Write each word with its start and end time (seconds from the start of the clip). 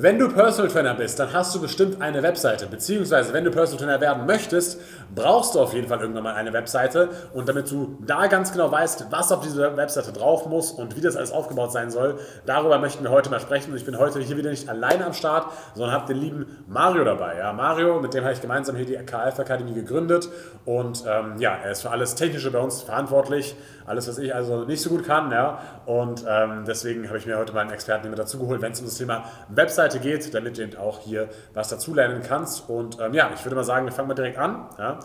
Wenn 0.00 0.16
du 0.16 0.28
Personal 0.28 0.70
Trainer 0.70 0.94
bist, 0.94 1.18
dann 1.18 1.32
hast 1.32 1.52
du 1.56 1.60
bestimmt 1.60 2.00
eine 2.00 2.22
Webseite. 2.22 2.68
Beziehungsweise, 2.68 3.32
wenn 3.32 3.42
du 3.42 3.50
Personal 3.50 3.84
Trainer 3.84 4.00
werden 4.00 4.26
möchtest, 4.26 4.80
brauchst 5.12 5.56
du 5.56 5.60
auf 5.60 5.74
jeden 5.74 5.88
Fall 5.88 6.00
irgendwann 6.00 6.22
mal 6.22 6.34
eine 6.36 6.52
Webseite. 6.52 7.08
Und 7.34 7.48
damit 7.48 7.68
du 7.68 7.98
da 8.06 8.28
ganz 8.28 8.52
genau 8.52 8.70
weißt, 8.70 9.06
was 9.10 9.32
auf 9.32 9.40
dieser 9.40 9.76
Webseite 9.76 10.12
drauf 10.12 10.46
muss 10.46 10.70
und 10.70 10.94
wie 10.94 11.00
das 11.00 11.16
alles 11.16 11.32
aufgebaut 11.32 11.72
sein 11.72 11.90
soll, 11.90 12.20
darüber 12.46 12.78
möchten 12.78 13.02
wir 13.02 13.10
heute 13.10 13.28
mal 13.28 13.40
sprechen. 13.40 13.72
Und 13.72 13.76
ich 13.76 13.84
bin 13.84 13.98
heute 13.98 14.20
hier 14.20 14.36
wieder 14.36 14.50
nicht 14.50 14.68
alleine 14.68 15.04
am 15.04 15.14
Start, 15.14 15.52
sondern 15.74 15.92
habe 15.92 16.06
den 16.06 16.22
lieben 16.22 16.46
Mario 16.68 17.02
dabei. 17.02 17.36
Ja, 17.38 17.52
Mario, 17.52 18.00
mit 18.00 18.14
dem 18.14 18.22
habe 18.22 18.34
ich 18.34 18.40
gemeinsam 18.40 18.76
hier 18.76 18.86
die 18.86 18.94
KF 19.04 19.40
Akademie 19.40 19.74
gegründet. 19.74 20.28
Und 20.64 21.02
ähm, 21.08 21.40
ja, 21.40 21.56
er 21.56 21.72
ist 21.72 21.82
für 21.82 21.90
alles 21.90 22.14
Technische 22.14 22.52
bei 22.52 22.60
uns 22.60 22.82
verantwortlich. 22.82 23.56
Alles, 23.84 24.06
was 24.06 24.18
ich 24.18 24.32
also 24.32 24.64
nicht 24.64 24.80
so 24.80 24.90
gut 24.90 25.04
kann. 25.04 25.32
Ja. 25.32 25.58
Und 25.86 26.24
ähm, 26.28 26.64
deswegen 26.68 27.08
habe 27.08 27.18
ich 27.18 27.26
mir 27.26 27.36
heute 27.36 27.52
mal 27.52 27.62
einen 27.62 27.72
Experten 27.72 28.08
mit 28.10 28.18
dazu 28.18 28.38
geholt, 28.38 28.62
wenn 28.62 28.70
es 28.70 28.78
um 28.78 28.84
das 28.84 28.94
Thema 28.94 29.24
Webseite 29.48 29.87
geht, 29.96 30.34
damit 30.34 30.58
du 30.58 30.62
eben 30.62 30.76
auch 30.76 31.00
hier 31.00 31.28
was 31.54 31.68
dazulernen 31.68 32.22
kannst. 32.22 32.68
Und 32.68 32.98
ähm, 33.00 33.14
ja, 33.14 33.30
ich 33.34 33.44
würde 33.44 33.56
mal 33.56 33.64
sagen, 33.64 33.86
wir 33.86 33.92
fangen 33.92 34.08
mal 34.08 34.14
direkt 34.14 34.38
an. 34.38 34.66
Ja. 34.78 35.00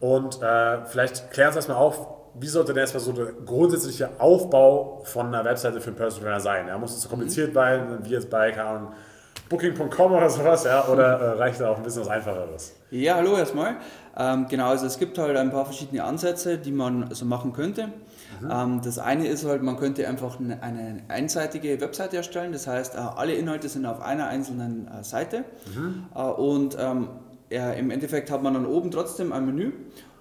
Und 0.00 0.42
äh, 0.42 0.84
vielleicht 0.86 1.30
klären 1.30 1.52
wir 1.52 1.56
erstmal 1.56 1.76
auf, 1.76 2.08
wie 2.34 2.48
sollte 2.48 2.72
denn 2.72 2.80
erstmal 2.80 3.02
so 3.02 3.12
der 3.12 3.26
grundsätzliche 3.44 4.08
Aufbau 4.18 5.02
von 5.04 5.26
einer 5.26 5.44
Webseite 5.44 5.80
für 5.80 5.88
einen 5.88 5.96
Personal 5.96 6.24
Trainer 6.24 6.40
sein? 6.40 6.68
Ja? 6.68 6.78
Muss 6.78 6.94
es 6.94 7.02
so 7.02 7.08
kompliziert 7.08 7.50
mhm. 7.50 7.54
sein, 7.54 7.98
wie 8.02 8.10
jetzt 8.10 8.30
bei, 8.30 8.50
keine 8.50 8.68
Ahnung, 8.68 8.92
Booking.com 9.48 10.12
oder 10.12 10.30
sowas, 10.30 10.64
ja? 10.64 10.86
oder 10.88 11.20
äh, 11.20 11.28
reicht 11.38 11.60
da 11.60 11.70
auch 11.70 11.76
ein 11.76 11.82
bisschen 11.82 12.02
was 12.02 12.08
Einfacheres? 12.08 12.74
Ja, 12.90 13.16
hallo 13.16 13.36
erstmal. 13.36 13.76
Ähm, 14.16 14.46
genau, 14.48 14.70
also 14.70 14.86
es 14.86 14.98
gibt 14.98 15.18
halt 15.18 15.36
ein 15.36 15.50
paar 15.50 15.66
verschiedene 15.66 16.04
Ansätze, 16.04 16.58
die 16.58 16.72
man 16.72 17.14
so 17.14 17.24
machen 17.26 17.52
könnte. 17.52 17.88
Mhm. 18.42 18.50
Ähm, 18.50 18.80
das 18.82 18.98
eine 18.98 19.28
ist 19.28 19.44
halt, 19.44 19.62
man 19.62 19.76
könnte 19.76 20.06
einfach 20.08 20.38
eine, 20.40 21.02
einseitige 21.08 21.80
Webseite 21.80 22.16
erstellen, 22.16 22.52
das 22.52 22.66
heißt, 22.66 22.94
äh, 22.94 22.98
alle 22.98 23.34
Inhalte 23.34 23.68
sind 23.68 23.86
auf 23.86 24.00
einer 24.00 24.26
einzelnen 24.26 24.88
äh, 24.88 25.04
Seite 25.04 25.44
mhm. 25.74 26.06
äh, 26.14 26.22
und 26.22 26.76
ähm, 26.78 27.08
im 27.50 27.90
Endeffekt 27.90 28.30
hat 28.30 28.42
man 28.42 28.54
dann 28.54 28.64
oben 28.64 28.90
trotzdem 28.90 29.30
ein 29.30 29.44
Menü 29.44 29.72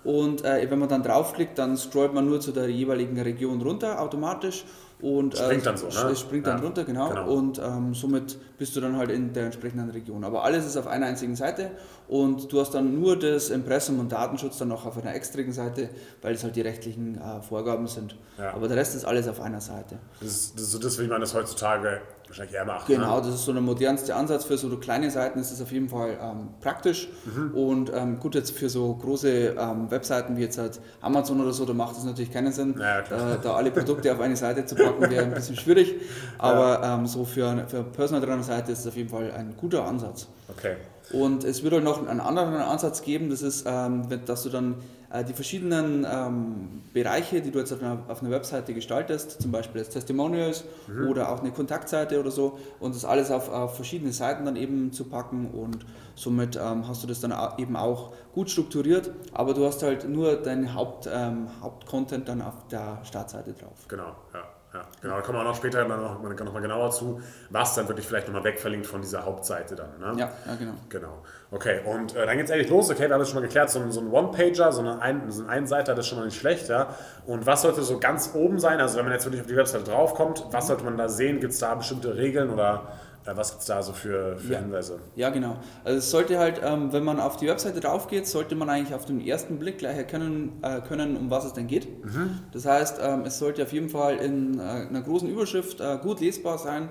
und 0.04 0.44
wenn 0.44 0.80
man 0.80 0.90
dann 0.90 1.02
draufklickt, 1.02 1.58
dann 1.58 1.78
scrollt 1.78 2.14
man 2.14 2.26
nur 2.26 2.42
zu 2.42 2.52
der 2.52 2.68
jeweiligen 2.68 3.18
Region 3.18 3.62
runter 3.62 4.02
automatisch 4.02 4.66
und 5.02 5.38
springt 5.38 5.62
äh, 5.62 5.66
dann 5.66 5.78
so, 5.78 5.88
ne? 5.88 6.16
Springt 6.16 6.48
dann 6.48 6.60
ja. 6.60 6.64
runter, 6.64 6.84
genau. 6.84 7.10
genau. 7.10 7.32
Und 7.32 7.60
ähm, 7.60 7.94
somit 7.94 8.38
bist 8.58 8.76
du 8.76 8.82
dann 8.82 8.98
halt 8.98 9.10
in 9.10 9.34
der 9.34 9.46
entsprechenden 9.46 9.90
Region. 9.90 10.24
Aber 10.24 10.44
alles 10.44 10.66
ist 10.66 10.78
auf 10.78 10.88
einer 10.88 11.08
einzigen 11.08 11.36
Seite 11.36 11.72
und 12.08 12.52
du 12.52 12.60
hast 12.60 12.74
dann 12.74 13.00
nur 13.00 13.18
das 13.18 13.50
Impressum 13.50 14.00
und 14.00 14.12
Datenschutz 14.12 14.58
dann 14.58 14.68
noch 14.68 14.86
auf 14.86 14.98
einer 14.98 15.16
extrigen 15.16 15.54
Seite, 15.54 15.90
weil 16.22 16.36
es 16.36 16.44
halt 16.44 16.56
die 16.56 16.62
rechtlichen 16.62 17.16
äh, 17.16 17.42
Vorgaben 17.42 17.88
sind. 17.88 18.16
Ja. 18.38 18.54
Aber 18.54 18.68
der 18.68 18.78
Rest 18.78 18.96
ist 18.96 19.06
alles 19.06 19.28
auf 19.28 19.42
einer 19.42 19.62
Seite. 19.62 19.98
Das 20.20 20.30
ist, 20.30 20.56
das 20.56 20.64
ist 20.64 20.72
so 20.72 20.80
das, 20.80 21.00
wie 21.00 21.08
man 21.08 21.22
das 21.22 21.34
heutzutage 21.34 22.02
wahrscheinlich 22.32 22.56
eher 22.56 22.66
macht. 22.66 22.88
Genau, 22.88 23.18
ne? 23.18 23.22
das 23.26 23.36
ist 23.36 23.46
so 23.46 23.54
der 23.54 23.62
modernste 23.62 24.16
Ansatz. 24.16 24.46
Für 24.46 24.58
so 24.58 24.76
kleine 24.78 25.12
Seiten 25.12 25.40
ist 25.40 25.52
es 25.52 25.62
auf 25.62 25.72
jeden 25.72 25.90
Fall 25.90 26.18
ähm, 26.22 26.50
praktisch. 26.62 27.10
Mhm. 27.26 27.54
Und 27.54 27.92
ähm, 27.94 28.20
gut, 28.20 28.36
jetzt 28.36 28.52
für 28.52 28.70
so 28.70 28.94
große 28.96 29.56
ähm, 29.58 29.92
Webseiten 29.92 30.38
wie 30.38 30.42
jetzt 30.42 30.58
halt 30.58 30.80
Amazon 31.02 31.42
oder 31.42 31.54
so, 31.54 31.66
da 31.66 31.74
macht 31.74 31.98
es 31.98 32.04
natürlich 32.04 32.32
keinen 32.32 32.52
Sinn, 32.52 32.76
ja, 32.80 33.00
äh, 33.00 33.40
da 33.42 33.56
alle 33.56 33.72
Produkte 33.72 34.12
auf 34.12 34.20
eine 34.20 34.36
Seite 34.36 34.66
zu 34.66 34.76
packen, 34.76 34.91
wäre 35.00 35.24
ein 35.24 35.34
bisschen 35.34 35.56
schwierig. 35.56 35.96
Aber 36.38 36.82
ja. 36.82 36.96
Ähm, 36.96 37.08
so 37.08 37.26
für, 37.26 37.66
für 37.68 37.84
Personal 37.84 38.26
Trainer 38.26 38.44
Seite 38.44 38.72
ist 38.72 38.80
es 38.80 38.88
auf 38.88 38.96
jeden 38.96 39.10
Fall 39.10 39.32
ein 39.32 39.56
guter 39.58 39.86
Ansatz. 39.86 40.28
Okay. 40.50 40.76
Und 41.14 41.44
es 41.44 41.64
wird 41.64 41.74
auch 41.74 41.82
noch 41.82 42.08
einen 42.08 42.20
anderen 42.20 42.56
Ansatz 42.56 43.02
geben, 43.02 43.30
das 43.30 43.42
ist, 43.42 43.66
ähm, 43.68 44.08
dass 44.26 44.44
du 44.44 44.50
dann 44.50 44.76
äh, 45.12 45.24
die 45.26 45.34
verschiedenen 45.34 46.08
ähm, 46.10 46.84
Bereiche, 46.94 47.42
die 47.42 47.52
du 47.52 47.60
jetzt 47.60 47.74
auf 47.74 47.82
einer, 47.82 48.00
auf 48.08 48.22
einer, 48.22 48.32
Webseite 48.32 48.74
gestaltest, 48.74 49.42
zum 49.42 49.52
Beispiel 49.52 49.82
als 49.82 49.90
Testimonials 49.90 50.64
mhm. 50.88 51.10
oder 51.10 51.32
auch 51.32 51.42
eine 51.42 51.52
Kontaktseite 51.52 52.20
oder 52.20 52.32
so, 52.32 52.60
und 52.80 52.96
das 52.96 53.04
alles 53.04 53.30
auf, 53.30 53.50
auf 53.50 53.76
verschiedene 53.76 54.14
Seiten 54.14 54.46
dann 54.46 54.56
eben 54.56 54.94
zu 54.94 55.06
packen 55.06 55.52
und 55.52 55.86
somit 56.16 56.56
ähm, 56.56 56.88
hast 56.88 57.04
du 57.04 57.08
das 57.08 57.20
dann 57.20 57.34
eben 57.58 57.76
auch 57.76 58.14
gut 58.34 58.50
strukturiert, 58.50 59.12
aber 59.34 59.54
du 59.54 59.66
hast 59.66 59.84
halt 59.84 60.08
nur 60.08 60.36
deinen 60.38 60.74
Haupt, 60.74 61.10
ähm, 61.12 61.48
Hauptcontent 61.62 62.30
dann 62.30 62.42
auf 62.42 62.68
der 62.70 63.00
Startseite 63.04 63.54
drauf. 63.54 63.88
Genau, 63.90 64.16
ja. 64.34 64.44
Ja, 64.74 64.86
genau, 65.02 65.16
da 65.16 65.22
kommen 65.22 65.38
wir 65.38 65.42
auch 65.42 65.48
noch 65.48 65.56
später 65.56 65.86
noch, 65.86 66.22
noch 66.22 66.54
mal 66.54 66.62
genauer 66.62 66.92
zu, 66.92 67.22
was 67.50 67.76
dann 67.76 67.90
wirklich 67.90 68.08
vielleicht 68.08 68.28
nochmal 68.28 68.46
wegverlinkt 68.46 68.88
von 68.88 69.02
dieser 69.02 69.26
Hauptseite 69.26 69.76
dann. 69.76 70.00
Ne? 70.00 70.18
Ja, 70.18 70.32
ja, 70.48 70.56
genau. 70.56 70.74
Genau. 70.88 71.24
Okay, 71.52 71.82
und 71.86 72.16
äh, 72.16 72.26
dann 72.26 72.38
geht 72.38 72.46
es 72.46 72.52
ehrlich 72.52 72.70
los. 72.70 72.90
Okay, 72.90 73.08
wir 73.08 73.12
haben 73.12 73.20
das 73.20 73.28
schon 73.28 73.42
mal 73.42 73.46
geklärt, 73.46 73.70
so, 73.70 73.92
so 73.92 74.00
ein 74.00 74.10
One-Pager, 74.10 74.72
so, 74.72 74.82
ein, 74.82 75.30
so 75.30 75.44
ein 75.44 75.50
Einseiter, 75.50 75.94
das 75.94 76.06
ist 76.06 76.10
schon 76.10 76.20
mal 76.20 76.26
nicht 76.26 76.40
schlecht. 76.40 76.70
Ja? 76.70 76.96
Und 77.26 77.46
was 77.46 77.64
sollte 77.64 77.82
so 77.82 78.00
ganz 78.00 78.32
oben 78.34 78.60
sein? 78.60 78.80
Also 78.80 78.98
wenn 78.98 79.04
man 79.04 79.14
jetzt 79.14 79.26
wirklich 79.26 79.42
auf 79.42 79.48
die 79.48 79.58
Webseite 79.58 79.84
draufkommt, 79.84 80.46
was 80.52 80.68
sollte 80.68 80.86
man 80.86 80.96
da 80.96 81.10
sehen? 81.10 81.42
Gibt 81.42 81.52
es 81.52 81.60
da 81.60 81.76
bestimmte 81.76 82.16
Regeln 82.16 82.50
oder 82.50 82.94
was 83.26 83.52
gibt 83.52 83.62
es 83.62 83.68
da 83.68 83.84
so 83.84 83.94
für, 83.94 84.38
für 84.38 84.54
ja. 84.54 84.60
Hinweise? 84.60 85.00
Ja, 85.16 85.30
genau. 85.30 85.58
Also 85.84 86.00
es 86.00 86.10
sollte 86.10 86.40
halt, 86.40 86.62
ähm, 86.64 86.92
wenn 86.92 87.04
man 87.04 87.20
auf 87.20 87.38
die 87.38 87.48
Webseite 87.48 87.80
drauf 87.80 88.08
geht, 88.08 88.28
sollte 88.28 88.56
man 88.56 88.70
eigentlich 88.70 88.96
auf 88.96 89.06
den 89.06 89.22
ersten 89.22 89.60
Blick 89.60 89.78
gleich 89.78 89.98
erkennen 89.98 90.54
äh, 90.62 90.82
können, 90.82 91.18
um 91.18 91.30
was 91.30 91.46
es 91.46 91.54
denn 91.54 91.68
geht. 91.68 92.04
Mhm. 92.04 92.40
Das 92.52 92.66
heißt, 92.66 93.00
ähm, 93.02 93.24
es 93.26 93.38
sollte 93.40 93.64
auf 93.64 93.74
jeden 93.74 93.90
Fall 93.90 94.18
in 94.18 94.60
äh, 94.60 94.62
einer 94.62 95.02
großen 95.02 95.30
Überschrift 95.30 95.80
äh, 95.80 95.98
gut 96.02 96.20
lesbar 96.20 96.58
sein 96.58 96.90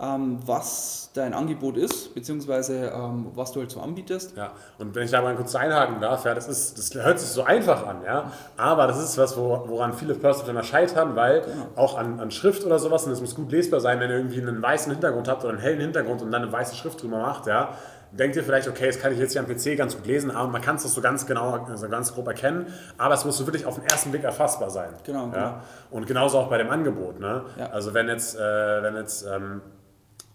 was 0.00 1.10
dein 1.12 1.34
Angebot 1.34 1.76
ist, 1.76 2.14
beziehungsweise 2.14 2.92
ähm, 2.94 3.32
was 3.34 3.52
du 3.52 3.60
halt 3.60 3.70
so 3.70 3.80
anbietest. 3.80 4.36
Ja, 4.36 4.52
und 4.78 4.94
wenn 4.94 5.04
ich 5.04 5.10
da 5.10 5.20
mal 5.20 5.34
kurz 5.34 5.54
einhaken 5.54 6.00
darf, 6.00 6.24
ja, 6.24 6.34
das, 6.34 6.48
ist, 6.48 6.78
das 6.78 6.94
hört 6.94 7.18
sich 7.18 7.28
so 7.28 7.42
einfach 7.42 7.86
an, 7.86 8.02
ja, 8.04 8.32
aber 8.56 8.86
das 8.86 9.02
ist 9.02 9.18
was, 9.18 9.36
woran 9.36 9.92
viele 9.92 10.14
Personal 10.14 10.46
Trainer 10.46 10.62
scheitern, 10.62 11.16
weil 11.16 11.42
genau. 11.42 11.66
auch 11.76 11.98
an, 11.98 12.18
an 12.18 12.30
Schrift 12.30 12.64
oder 12.64 12.78
sowas, 12.78 13.04
und 13.04 13.12
es 13.12 13.20
muss 13.20 13.34
gut 13.34 13.52
lesbar 13.52 13.80
sein, 13.80 14.00
wenn 14.00 14.08
ihr 14.10 14.16
irgendwie 14.16 14.40
einen 14.40 14.62
weißen 14.62 14.90
Hintergrund 14.90 15.28
habt 15.28 15.44
oder 15.44 15.52
einen 15.52 15.62
hellen 15.62 15.80
Hintergrund 15.80 16.22
und 16.22 16.30
dann 16.30 16.42
eine 16.42 16.52
weiße 16.52 16.76
Schrift 16.76 17.02
drüber 17.02 17.18
macht, 17.18 17.46
ja, 17.46 17.70
denkt 18.12 18.36
ihr 18.36 18.42
vielleicht, 18.42 18.68
okay, 18.68 18.86
das 18.86 18.98
kann 18.98 19.12
ich 19.12 19.18
jetzt 19.18 19.32
hier 19.32 19.40
am 19.40 19.46
PC 19.46 19.76
ganz 19.76 19.96
gut 19.96 20.06
lesen, 20.06 20.30
aber 20.30 20.48
man 20.48 20.62
kann 20.62 20.76
es 20.76 20.82
das 20.82 20.94
so 20.94 21.00
ganz 21.00 21.26
genau, 21.26 21.64
also 21.68 21.88
ganz 21.88 22.14
grob 22.14 22.26
erkennen, 22.26 22.66
aber 22.98 23.14
es 23.14 23.24
muss 23.24 23.36
so 23.36 23.46
wirklich 23.46 23.66
auf 23.66 23.76
den 23.76 23.84
ersten 23.84 24.10
Blick 24.10 24.24
erfassbar 24.24 24.70
sein. 24.70 24.90
Genau. 25.04 25.26
Ja? 25.26 25.32
genau. 25.32 25.54
Und 25.90 26.06
genauso 26.06 26.38
auch 26.38 26.48
bei 26.48 26.58
dem 26.58 26.70
Angebot. 26.70 27.20
Ne? 27.20 27.42
Ja. 27.58 27.70
Also 27.70 27.94
wenn 27.94 28.08
jetzt, 28.08 28.36
äh, 28.36 28.82
wenn 28.82 28.96
jetzt 28.96 29.26
ähm, 29.26 29.60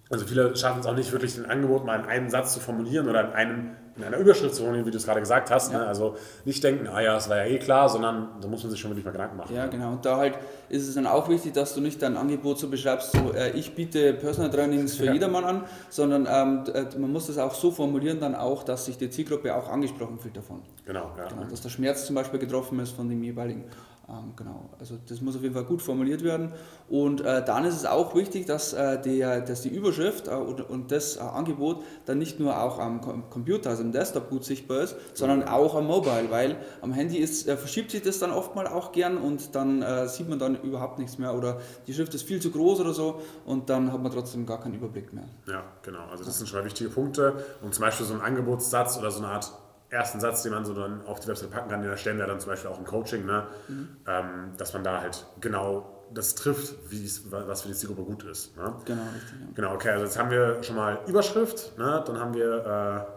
also 0.09 0.25
viele 0.25 0.55
schaffen 0.55 0.81
es 0.81 0.85
auch 0.85 0.95
nicht 0.95 1.11
wirklich, 1.11 1.37
ein 1.37 1.45
Angebot 1.45 1.85
mal 1.85 1.99
in 1.99 2.05
einem 2.05 2.29
Satz 2.29 2.53
zu 2.53 2.59
formulieren 2.59 3.09
oder 3.09 3.21
in, 3.21 3.33
einem, 3.33 3.71
in 3.95 4.03
einer 4.03 4.17
Überschrift 4.17 4.53
zu 4.53 4.61
formulieren, 4.61 4.85
wie 4.85 4.91
du 4.91 4.97
es 4.97 5.05
gerade 5.05 5.19
gesagt 5.19 5.49
hast. 5.49 5.71
Ne? 5.71 5.79
Ja. 5.79 5.83
Ne? 5.83 5.87
Also 5.87 6.15
nicht 6.45 6.63
denken, 6.63 6.87
ah 6.87 7.01
ja, 7.01 7.15
das 7.15 7.27
war 7.27 7.37
ja 7.37 7.45
eh 7.45 7.57
klar, 7.57 7.89
sondern 7.89 8.29
da 8.39 8.47
muss 8.47 8.61
man 8.61 8.69
sich 8.69 8.79
schon 8.79 8.91
wirklich 8.91 9.05
mal 9.05 9.11
Gedanken 9.11 9.37
machen. 9.37 9.55
Ja, 9.55 9.65
genau. 9.65 9.93
Und 9.93 10.05
da 10.05 10.17
halt 10.17 10.37
ist 10.69 10.87
es 10.87 10.93
dann 10.93 11.07
auch 11.07 11.27
wichtig, 11.27 11.53
dass 11.53 11.73
du 11.73 11.81
nicht 11.81 12.03
dein 12.03 12.17
Angebot 12.17 12.59
so 12.59 12.69
beschreibst, 12.69 13.13
so 13.13 13.33
äh, 13.33 13.51
ich 13.51 13.73
biete 13.73 14.13
Personal 14.13 14.51
Trainings 14.51 14.95
für 14.95 15.05
ja. 15.05 15.13
jedermann 15.13 15.43
an, 15.43 15.63
sondern 15.89 16.27
ähm, 16.29 16.63
äh, 16.71 16.99
man 16.99 17.11
muss 17.11 17.25
das 17.25 17.39
auch 17.39 17.55
so 17.55 17.71
formulieren 17.71 18.19
dann 18.19 18.35
auch, 18.35 18.61
dass 18.61 18.85
sich 18.85 18.99
die 18.99 19.09
Zielgruppe 19.09 19.55
auch 19.55 19.69
angesprochen 19.69 20.19
fühlt 20.19 20.37
davon. 20.37 20.61
Genau, 20.85 21.11
ja. 21.17 21.27
Genau, 21.29 21.45
dass 21.49 21.61
der 21.61 21.69
Schmerz 21.69 22.05
zum 22.05 22.15
Beispiel 22.15 22.39
getroffen 22.39 22.77
ist 22.79 22.91
von 22.91 23.09
dem 23.09 23.23
jeweiligen. 23.23 23.63
Ähm, 24.07 24.33
genau, 24.35 24.69
also 24.79 24.99
das 25.07 25.21
muss 25.21 25.35
auf 25.35 25.41
jeden 25.41 25.55
Fall 25.55 25.63
gut 25.63 25.81
formuliert 25.81 26.23
werden. 26.23 26.51
Und 26.87 27.21
äh, 27.21 27.43
dann 27.43 27.65
ist 27.65 27.75
es 27.75 27.85
auch 27.85 28.13
wichtig, 28.13 28.45
dass, 28.45 28.73
äh, 28.73 29.01
der, 29.01 29.41
dass 29.41 29.61
die 29.61 29.69
Überschrift 29.69 30.27
äh, 30.27 30.31
und, 30.31 30.61
und, 30.69 30.91
das 30.91 31.17
äh, 31.17 31.21
Angebot 31.21 31.83
dann 32.05 32.19
nicht 32.19 32.39
nur 32.39 32.61
auch 32.61 32.77
am 32.77 33.01
Computer, 33.29 33.71
also 33.71 33.81
im 33.81 33.91
Desktop 33.91 34.29
gut 34.29 34.43
sichtbar 34.43 34.81
ist, 34.81 34.95
sondern 35.13 35.43
auch 35.43 35.73
am 35.75 35.87
Mobile, 35.87 36.29
weil 36.29 36.57
am 36.81 36.93
Handy 36.93 37.17
ist, 37.17 37.47
äh, 37.47 37.57
verschiebt 37.57 37.89
sich 37.91 38.03
das 38.03 38.19
dann 38.19 38.31
oftmals 38.31 38.69
auch 38.69 38.91
gern 38.91 39.17
und 39.17 39.55
dann 39.55 39.81
äh, 39.81 40.07
sieht 40.07 40.29
man 40.29 40.37
dann 40.37 40.61
überhaupt 40.61 40.99
nichts 40.99 41.17
mehr 41.17 41.33
oder 41.35 41.59
die 41.87 41.93
Schrift 41.93 42.13
ist 42.13 42.23
viel 42.23 42.39
zu 42.39 42.51
groß 42.51 42.81
oder 42.81 42.93
so 42.93 43.21
und 43.45 43.69
dann 43.69 43.91
hat 43.91 44.01
man 44.01 44.11
trotzdem 44.11 44.45
gar 44.45 44.59
keinen 44.59 44.75
Überblick 44.75 45.13
mehr. 45.13 45.25
Ja, 45.47 45.63
genau, 45.81 46.05
also 46.11 46.23
das 46.23 46.37
sind 46.37 46.47
schon 46.47 46.63
wichtige 46.63 46.91
Punkte 46.91 47.43
und 47.63 47.73
zum 47.73 47.83
Beispiel 47.83 48.05
so 48.05 48.13
ein 48.13 48.21
Angebotssatz 48.21 48.97
oder 48.99 49.09
so 49.09 49.23
eine 49.23 49.29
Art 49.29 49.51
ersten 49.89 50.19
Satz, 50.19 50.43
den 50.43 50.51
man 50.51 50.65
so 50.65 50.73
dann 50.73 51.05
auf 51.05 51.19
die 51.19 51.27
Website 51.27 51.51
packen 51.51 51.69
kann, 51.69 51.81
den 51.81 51.91
erstellen 51.91 52.17
wir 52.17 52.27
dann 52.27 52.39
zum 52.39 52.51
Beispiel 52.51 52.69
auch 52.69 52.79
im 52.79 52.85
Coaching, 52.85 53.25
ne? 53.25 53.47
Mhm. 53.67 53.97
Ähm, 54.07 54.51
dass 54.57 54.73
man 54.73 54.83
da 54.83 55.01
halt 55.01 55.25
genau 55.39 55.95
das 56.13 56.35
trifft, 56.35 56.75
was 57.29 57.61
für 57.61 57.67
die 57.67 57.73
Zielgruppe 57.73 58.03
gut 58.03 58.23
ist. 58.23 58.55
Ne? 58.55 58.75
Genau, 58.85 59.01
richtig. 59.13 59.39
Ja. 59.39 59.47
Genau, 59.55 59.73
okay, 59.73 59.89
also 59.89 60.05
jetzt 60.05 60.17
haben 60.17 60.29
wir 60.29 60.61
schon 60.63 60.75
mal 60.75 60.99
Überschrift, 61.07 61.77
ne? 61.77 62.03
dann 62.05 62.19
haben 62.19 62.33
wir 62.33 63.07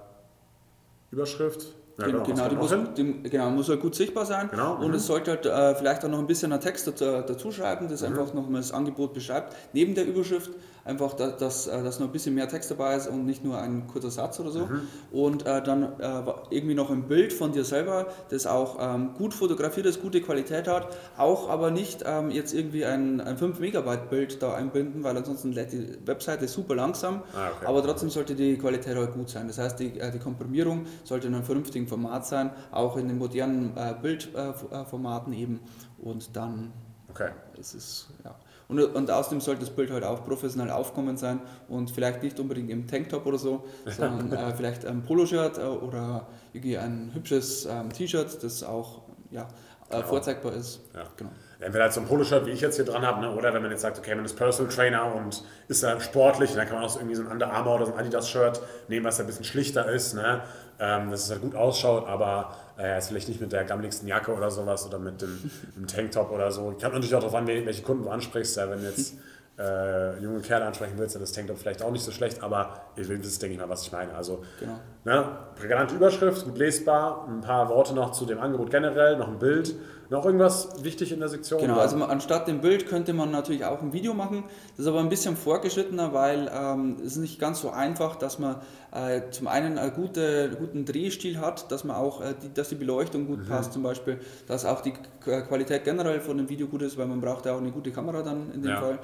äh, 1.10 1.14
Überschrift, 1.14 1.66
ja, 1.98 2.06
genau, 2.06 2.22
genau, 2.22 2.48
die 2.48 2.56
muss, 2.56 2.74
die, 2.96 3.22
genau, 3.28 3.50
muss 3.50 3.68
halt 3.68 3.80
gut 3.80 3.94
sichtbar 3.94 4.24
sein 4.24 4.48
genau, 4.50 4.76
und 4.76 4.94
es 4.94 5.02
mhm. 5.02 5.06
sollte 5.06 5.30
halt 5.32 5.46
äh, 5.46 5.74
vielleicht 5.74 6.04
auch 6.04 6.08
noch 6.08 6.20
ein 6.20 6.28
bisschen 6.28 6.52
ein 6.52 6.60
Text 6.60 6.86
dazu, 6.86 7.04
dazu 7.04 7.50
schreiben, 7.50 7.88
das 7.88 8.02
mhm. 8.02 8.08
einfach 8.08 8.32
nochmal 8.34 8.60
das 8.60 8.72
Angebot 8.72 9.14
beschreibt, 9.14 9.56
neben 9.72 9.96
der 9.96 10.06
Überschrift, 10.06 10.50
einfach, 10.88 11.12
dass, 11.14 11.36
dass, 11.36 11.66
äh, 11.66 11.82
dass 11.82 12.00
noch 12.00 12.06
ein 12.06 12.12
bisschen 12.12 12.34
mehr 12.34 12.48
Text 12.48 12.70
dabei 12.70 12.96
ist 12.96 13.08
und 13.08 13.26
nicht 13.26 13.44
nur 13.44 13.60
ein 13.60 13.86
kurzer 13.86 14.10
Satz 14.10 14.40
oder 14.40 14.50
so. 14.50 14.60
Mhm. 14.60 14.80
Und 15.12 15.46
äh, 15.46 15.62
dann 15.62 15.82
äh, 15.98 16.22
irgendwie 16.50 16.74
noch 16.74 16.90
ein 16.90 17.02
Bild 17.02 17.32
von 17.32 17.52
dir 17.52 17.64
selber, 17.64 18.06
das 18.30 18.46
auch 18.46 18.78
ähm, 18.80 19.10
gut 19.14 19.34
fotografiert 19.34 19.86
ist, 19.86 20.00
gute 20.00 20.20
Qualität 20.20 20.66
hat, 20.66 20.88
auch 21.16 21.50
aber 21.50 21.70
nicht 21.70 22.04
ähm, 22.06 22.30
jetzt 22.30 22.54
irgendwie 22.54 22.84
ein, 22.84 23.20
ein 23.20 23.36
5 23.36 23.58
Megabyte 23.60 24.08
Bild 24.08 24.42
da 24.42 24.54
einbinden, 24.54 25.02
weil 25.04 25.16
ansonsten 25.16 25.52
lädt 25.52 25.72
die 25.72 25.98
Webseite 26.06 26.48
super 26.48 26.74
langsam, 26.74 27.22
ah, 27.34 27.50
okay. 27.56 27.66
aber 27.66 27.82
trotzdem 27.82 28.08
sollte 28.08 28.34
die 28.34 28.56
Qualität 28.56 28.96
halt 28.96 29.12
gut 29.12 29.28
sein. 29.28 29.46
Das 29.46 29.58
heißt, 29.58 29.78
die, 29.80 29.98
äh, 29.98 30.10
die 30.10 30.18
Komprimierung 30.18 30.86
sollte 31.04 31.26
in 31.26 31.34
einem 31.34 31.44
vernünftigen 31.44 31.86
Format 31.88 32.26
sein, 32.26 32.50
auch 32.70 32.96
in 32.96 33.08
den 33.08 33.18
modernen 33.18 33.76
äh, 33.76 33.94
Bildformaten 34.00 35.32
eben. 35.32 35.60
Und 35.98 36.36
dann 36.36 36.72
okay. 37.10 37.30
ist 37.58 37.74
es, 37.74 38.08
ja. 38.24 38.34
Und, 38.68 38.80
und 38.80 39.10
außerdem 39.10 39.40
sollte 39.40 39.62
das 39.62 39.70
Bild 39.70 39.90
halt 39.90 40.04
auch 40.04 40.24
professionell 40.24 40.70
aufkommen 40.70 41.16
sein 41.16 41.40
und 41.68 41.90
vielleicht 41.90 42.22
nicht 42.22 42.38
unbedingt 42.38 42.68
im 42.68 42.86
Tanktop 42.86 43.24
oder 43.24 43.38
so, 43.38 43.64
sondern 43.86 44.30
äh, 44.30 44.54
vielleicht 44.54 44.84
ein 44.84 45.02
Poloshirt 45.02 45.56
äh, 45.56 45.62
oder 45.62 46.26
irgendwie 46.52 46.76
ein 46.76 47.10
hübsches 47.14 47.64
ähm, 47.64 47.90
T-Shirt, 47.90 48.42
das 48.42 48.62
auch 48.62 49.02
ja, 49.30 49.48
äh, 49.90 50.02
vorzeigbar 50.02 50.52
ist. 50.54 50.80
Ja. 50.94 51.04
Genau. 51.16 51.30
Entweder 51.60 51.84
halt 51.84 51.92
so 51.92 52.00
ein 52.00 52.06
Poloshirt, 52.06 52.46
wie 52.46 52.50
ich 52.50 52.60
jetzt 52.60 52.76
hier 52.76 52.84
dran 52.84 53.04
habe, 53.04 53.20
ne? 53.20 53.34
oder 53.34 53.52
wenn 53.52 53.62
man 53.62 53.70
jetzt 53.70 53.80
sagt, 53.80 53.98
okay, 53.98 54.14
man 54.14 54.24
ist 54.24 54.36
Personal 54.36 54.72
Trainer 54.72 55.12
und 55.14 55.42
ist 55.66 55.82
da 55.82 56.00
sportlich, 56.00 56.54
dann 56.54 56.66
kann 56.66 56.76
man 56.76 56.84
auch 56.84 56.90
so 56.90 57.00
irgendwie 57.00 57.16
so 57.16 57.22
ein 57.22 57.28
Under 57.28 57.52
Armour 57.52 57.76
oder 57.76 57.86
so 57.86 57.94
ein 57.94 57.98
Adidas-Shirt 57.98 58.60
nehmen, 58.86 59.04
was 59.04 59.18
ein 59.18 59.26
bisschen 59.26 59.44
schlichter 59.44 59.90
ist, 59.90 60.14
ne? 60.14 60.42
ähm, 60.78 61.10
dass 61.10 61.24
es 61.24 61.30
halt 61.30 61.40
gut 61.40 61.56
ausschaut, 61.56 62.06
aber 62.06 62.54
äh, 62.78 62.98
ist 62.98 63.08
vielleicht 63.08 63.28
nicht 63.28 63.40
mit 63.40 63.50
der 63.50 63.64
gammeligsten 63.64 64.06
Jacke 64.06 64.32
oder 64.32 64.50
sowas 64.50 64.86
oder 64.86 64.98
mit 64.98 65.20
dem, 65.20 65.50
dem 65.76 65.86
Tanktop 65.88 66.30
oder 66.30 66.52
so. 66.52 66.72
Ich 66.76 66.84
habe 66.84 66.94
natürlich 66.94 67.14
auch 67.14 67.20
darauf 67.20 67.34
an, 67.34 67.46
welche 67.46 67.82
Kunden 67.82 68.04
du 68.04 68.10
ansprichst, 68.10 68.56
ja, 68.56 68.70
wenn 68.70 68.82
jetzt 68.84 69.14
äh, 69.58 70.18
junge 70.20 70.40
Kerle 70.40 70.66
ansprechen 70.66 70.94
willst, 70.96 71.14
dann 71.16 71.22
ist 71.22 71.34
Tanktop 71.34 71.58
vielleicht 71.58 71.82
auch 71.82 71.90
nicht 71.90 72.04
so 72.04 72.12
schlecht, 72.12 72.42
aber 72.42 72.80
ihr 72.96 73.08
wisst, 73.08 73.42
denke 73.42 73.54
ich 73.54 73.60
mal, 73.60 73.68
was 73.68 73.82
ich 73.82 73.90
meine. 73.92 74.14
Also, 74.14 74.44
Genau. 74.60 74.78
ne, 75.04 75.24
prägnante 75.56 75.94
Überschrift, 75.96 76.44
gut 76.44 76.58
lesbar, 76.58 77.26
ein 77.28 77.40
paar 77.40 77.68
Worte 77.68 77.94
noch 77.94 78.12
zu 78.12 78.24
dem 78.24 78.38
Angebot 78.38 78.70
generell, 78.70 79.16
noch 79.16 79.28
ein 79.28 79.38
Bild, 79.38 79.74
noch 80.10 80.24
irgendwas 80.24 80.82
wichtig 80.82 81.12
in 81.12 81.20
der 81.20 81.28
Sektion? 81.28 81.60
Genau, 81.60 81.78
also 81.78 82.02
anstatt 82.04 82.48
dem 82.48 82.60
Bild 82.60 82.86
könnte 82.86 83.12
man 83.12 83.30
natürlich 83.30 83.64
auch 83.64 83.82
ein 83.82 83.92
Video 83.92 84.14
machen. 84.14 84.44
Das 84.76 84.80
ist 84.80 84.86
aber 84.86 85.00
ein 85.00 85.08
bisschen 85.08 85.36
vorgeschrittener, 85.36 86.12
weil 86.12 86.50
ähm, 86.54 86.96
es 87.00 87.12
ist 87.12 87.16
nicht 87.18 87.38
ganz 87.38 87.60
so 87.60 87.70
einfach, 87.70 88.16
dass 88.16 88.38
man 88.38 88.56
äh, 88.92 89.22
zum 89.30 89.48
einen 89.48 89.78
einen 89.78 89.92
gute, 89.92 90.50
guten 90.58 90.84
Drehstil 90.84 91.38
hat, 91.40 91.70
dass 91.70 91.84
man 91.84 91.96
auch, 91.96 92.20
äh, 92.22 92.34
die, 92.42 92.52
dass 92.52 92.68
die 92.70 92.74
Beleuchtung 92.76 93.26
gut 93.26 93.48
passt 93.48 93.72
zum 93.72 93.82
Beispiel, 93.82 94.18
dass 94.46 94.64
auch 94.64 94.80
die 94.80 94.94
Qualität 95.20 95.84
generell 95.84 96.20
von 96.20 96.36
dem 96.38 96.48
Video 96.48 96.66
gut 96.68 96.82
ist, 96.82 96.96
weil 96.96 97.06
man 97.06 97.20
braucht 97.20 97.46
ja 97.46 97.54
auch 97.54 97.58
eine 97.58 97.70
gute 97.70 97.90
Kamera 97.90 98.22
dann 98.22 98.50
in 98.52 98.62
dem 98.62 98.70
Ja. 98.70 98.80
Fall. 98.80 98.98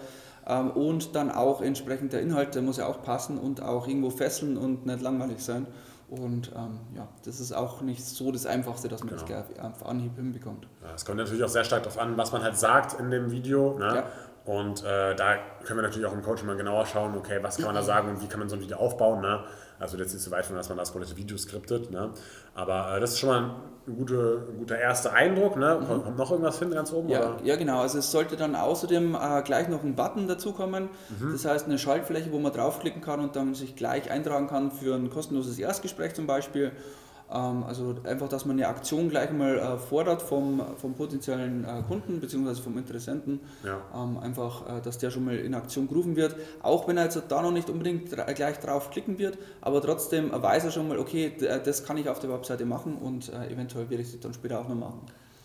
Ähm, 0.46 0.70
und 0.72 1.14
dann 1.14 1.30
auch 1.30 1.62
entsprechend 1.62 2.12
der 2.12 2.20
Inhalt, 2.20 2.54
der 2.54 2.62
muss 2.62 2.76
ja 2.76 2.86
auch 2.86 3.02
passen 3.02 3.38
und 3.38 3.62
auch 3.62 3.88
irgendwo 3.88 4.10
fesseln 4.10 4.56
und 4.56 4.86
nicht 4.86 5.00
langweilig 5.00 5.42
sein. 5.42 5.66
Und 6.08 6.52
ähm, 6.54 6.78
ja, 6.94 7.08
das 7.24 7.40
ist 7.40 7.52
auch 7.52 7.80
nicht 7.80 8.04
so 8.04 8.30
das 8.30 8.46
Einfachste, 8.46 8.88
dass 8.88 9.02
man 9.02 9.14
das 9.14 9.24
Genau. 9.24 9.42
gleich 9.48 9.64
auf 9.64 9.86
Anhieb 9.86 10.14
hinbekommt. 10.16 10.66
Ja, 10.82 10.94
Es 10.94 11.04
kommt 11.04 11.18
natürlich 11.18 11.42
auch 11.42 11.48
sehr 11.48 11.64
stark 11.64 11.82
darauf 11.82 11.98
an, 11.98 12.16
was 12.16 12.30
man 12.32 12.42
halt 12.42 12.56
sagt 12.56 12.98
in 13.00 13.10
dem 13.10 13.30
Video. 13.30 13.78
Ne? 13.78 13.86
Ja. 13.96 14.04
Und 14.44 14.84
äh, 14.84 15.14
da 15.14 15.36
können 15.64 15.78
wir 15.78 15.82
natürlich 15.82 16.06
auch 16.06 16.12
im 16.12 16.22
Coaching 16.22 16.46
mal 16.46 16.56
genauer 16.56 16.84
schauen, 16.84 17.16
okay, 17.16 17.38
was 17.42 17.56
kann 17.56 17.66
man 17.66 17.74
da 17.74 17.82
sagen 17.82 18.10
und 18.10 18.22
wie 18.22 18.26
kann 18.26 18.40
man 18.40 18.48
so 18.50 18.56
ein 18.56 18.60
Video 18.60 18.76
aufbauen. 18.76 19.22
Ne? 19.22 19.40
Also 19.78 19.96
jetzt 19.96 20.14
nicht 20.14 20.22
so 20.22 20.30
weit 20.30 20.46
von, 20.46 20.56
dass 20.56 20.68
man 20.68 20.78
das 20.78 20.92
komplette 20.92 21.16
Video 21.16 21.36
skriptet. 21.36 21.90
Ne? 21.90 22.10
Aber 22.54 22.96
äh, 22.96 23.00
das 23.00 23.12
ist 23.12 23.18
schon 23.20 23.28
mal 23.28 23.54
ein, 23.86 23.96
gute, 23.96 24.46
ein 24.48 24.58
guter 24.58 24.78
erster 24.78 25.12
Eindruck. 25.12 25.56
Ne? 25.56 25.82
Kommt, 25.86 26.04
kommt 26.04 26.18
noch 26.18 26.30
irgendwas 26.30 26.58
hin 26.58 26.70
ganz 26.70 26.92
oben? 26.92 27.08
Ja, 27.08 27.34
Oder? 27.34 27.44
ja, 27.44 27.56
genau. 27.56 27.80
Also 27.80 27.98
es 27.98 28.10
sollte 28.10 28.36
dann 28.36 28.54
außerdem 28.54 29.14
äh, 29.14 29.42
gleich 29.42 29.68
noch 29.68 29.82
ein 29.82 29.94
Button 29.94 30.28
dazukommen. 30.28 30.88
Das 31.32 31.44
heißt 31.44 31.66
eine 31.66 31.78
Schaltfläche, 31.78 32.32
wo 32.32 32.38
man 32.38 32.52
draufklicken 32.52 33.02
kann 33.02 33.20
und 33.20 33.36
dann 33.36 33.54
sich 33.54 33.76
gleich 33.76 34.10
eintragen 34.10 34.46
kann 34.46 34.70
für 34.70 34.94
ein 34.94 35.10
kostenloses 35.10 35.58
Erstgespräch 35.58 36.14
zum 36.14 36.26
Beispiel. 36.26 36.72
Ähm, 37.32 37.64
also 37.64 37.96
einfach, 38.04 38.28
dass 38.28 38.44
man 38.44 38.56
eine 38.56 38.68
Aktion 38.68 39.08
gleich 39.08 39.32
mal 39.32 39.58
äh, 39.58 39.78
fordert 39.78 40.22
vom, 40.22 40.62
vom 40.76 40.94
potenziellen 40.94 41.64
äh, 41.64 41.82
Kunden 41.86 42.20
bzw. 42.20 42.54
vom 42.62 42.76
Interessenten. 42.78 43.40
Ja. 43.64 43.80
Ähm, 43.94 44.18
einfach, 44.18 44.78
äh, 44.78 44.80
dass 44.82 44.98
der 44.98 45.10
schon 45.10 45.24
mal 45.24 45.36
in 45.36 45.54
Aktion 45.54 45.88
gerufen 45.88 46.16
wird. 46.16 46.36
Auch 46.62 46.86
wenn 46.88 46.96
er 46.96 47.04
jetzt 47.04 47.20
da 47.28 47.42
noch 47.42 47.52
nicht 47.52 47.70
unbedingt 47.70 48.10
gleich 48.10 48.60
drauf 48.60 48.90
klicken 48.90 49.18
wird, 49.18 49.38
aber 49.60 49.80
trotzdem 49.80 50.30
weiß 50.30 50.64
er 50.64 50.70
schon 50.70 50.88
mal, 50.88 50.98
okay, 50.98 51.32
das 51.64 51.84
kann 51.84 51.96
ich 51.96 52.08
auf 52.08 52.18
der 52.18 52.30
Webseite 52.30 52.64
machen 52.64 52.96
und 52.96 53.32
eventuell 53.32 53.88
werde 53.90 54.02
ich 54.02 54.12
das 54.12 54.20
dann 54.20 54.34
später 54.34 54.60
auch 54.60 54.68
noch 54.68 54.74
machen. 54.74 55.00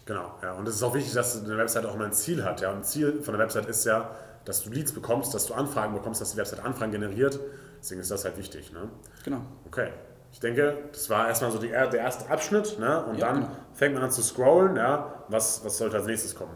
Genau, 0.10 0.32
ja. 0.42 0.54
Und 0.54 0.68
es 0.68 0.76
ist 0.76 0.84
auch 0.84 0.96
wichtig, 0.96 1.14
dass 1.14 1.44
eine 1.44 1.56
Website 1.56 1.86
auch 1.86 1.94
immer 1.94 2.06
ein 2.06 2.14
Ziel 2.14 2.44
hat. 2.44 2.62
Ja. 2.62 2.72
Und 2.72 2.78
ein 2.78 2.84
Ziel 2.84 3.22
von 3.22 3.36
der 3.36 3.44
Website 3.44 3.68
ist 3.68 3.86
ja, 3.86 4.10
dass 4.44 4.64
du 4.64 4.72
Leads 4.72 4.92
bekommst, 4.92 5.36
dass 5.36 5.46
du 5.46 5.54
Anfragen 5.54 5.94
bekommst, 5.94 6.20
dass 6.20 6.32
die 6.32 6.38
Website 6.38 6.66
Anfragen 6.66 6.92
generiert. 6.92 7.40
Deswegen 7.80 8.02
ist 8.02 8.10
das 8.10 8.26
halt 8.26 8.36
wichtig. 8.38 8.74
Ne? 8.74 8.90
Genau. 9.24 9.42
Okay. 9.68 9.90
Ich 10.32 10.40
denke, 10.40 10.78
das 10.92 11.10
war 11.10 11.28
erstmal 11.28 11.52
so 11.52 11.58
die, 11.58 11.70
der 11.70 11.94
erste 11.94 12.30
Abschnitt. 12.30 12.78
Ne? 12.80 13.04
Und 13.06 13.18
Ja, 13.18 13.28
dann 13.28 13.42
genau. 13.42 13.52
fängt 13.74 13.94
man 13.96 14.04
an 14.04 14.12
zu 14.12 14.22
scrollen. 14.22 14.76
Ja? 14.76 15.24
Was, 15.28 15.64
was 15.66 15.78
sollte 15.78 15.98
als 15.98 16.06
nächstes 16.06 16.36
kommen? 16.36 16.54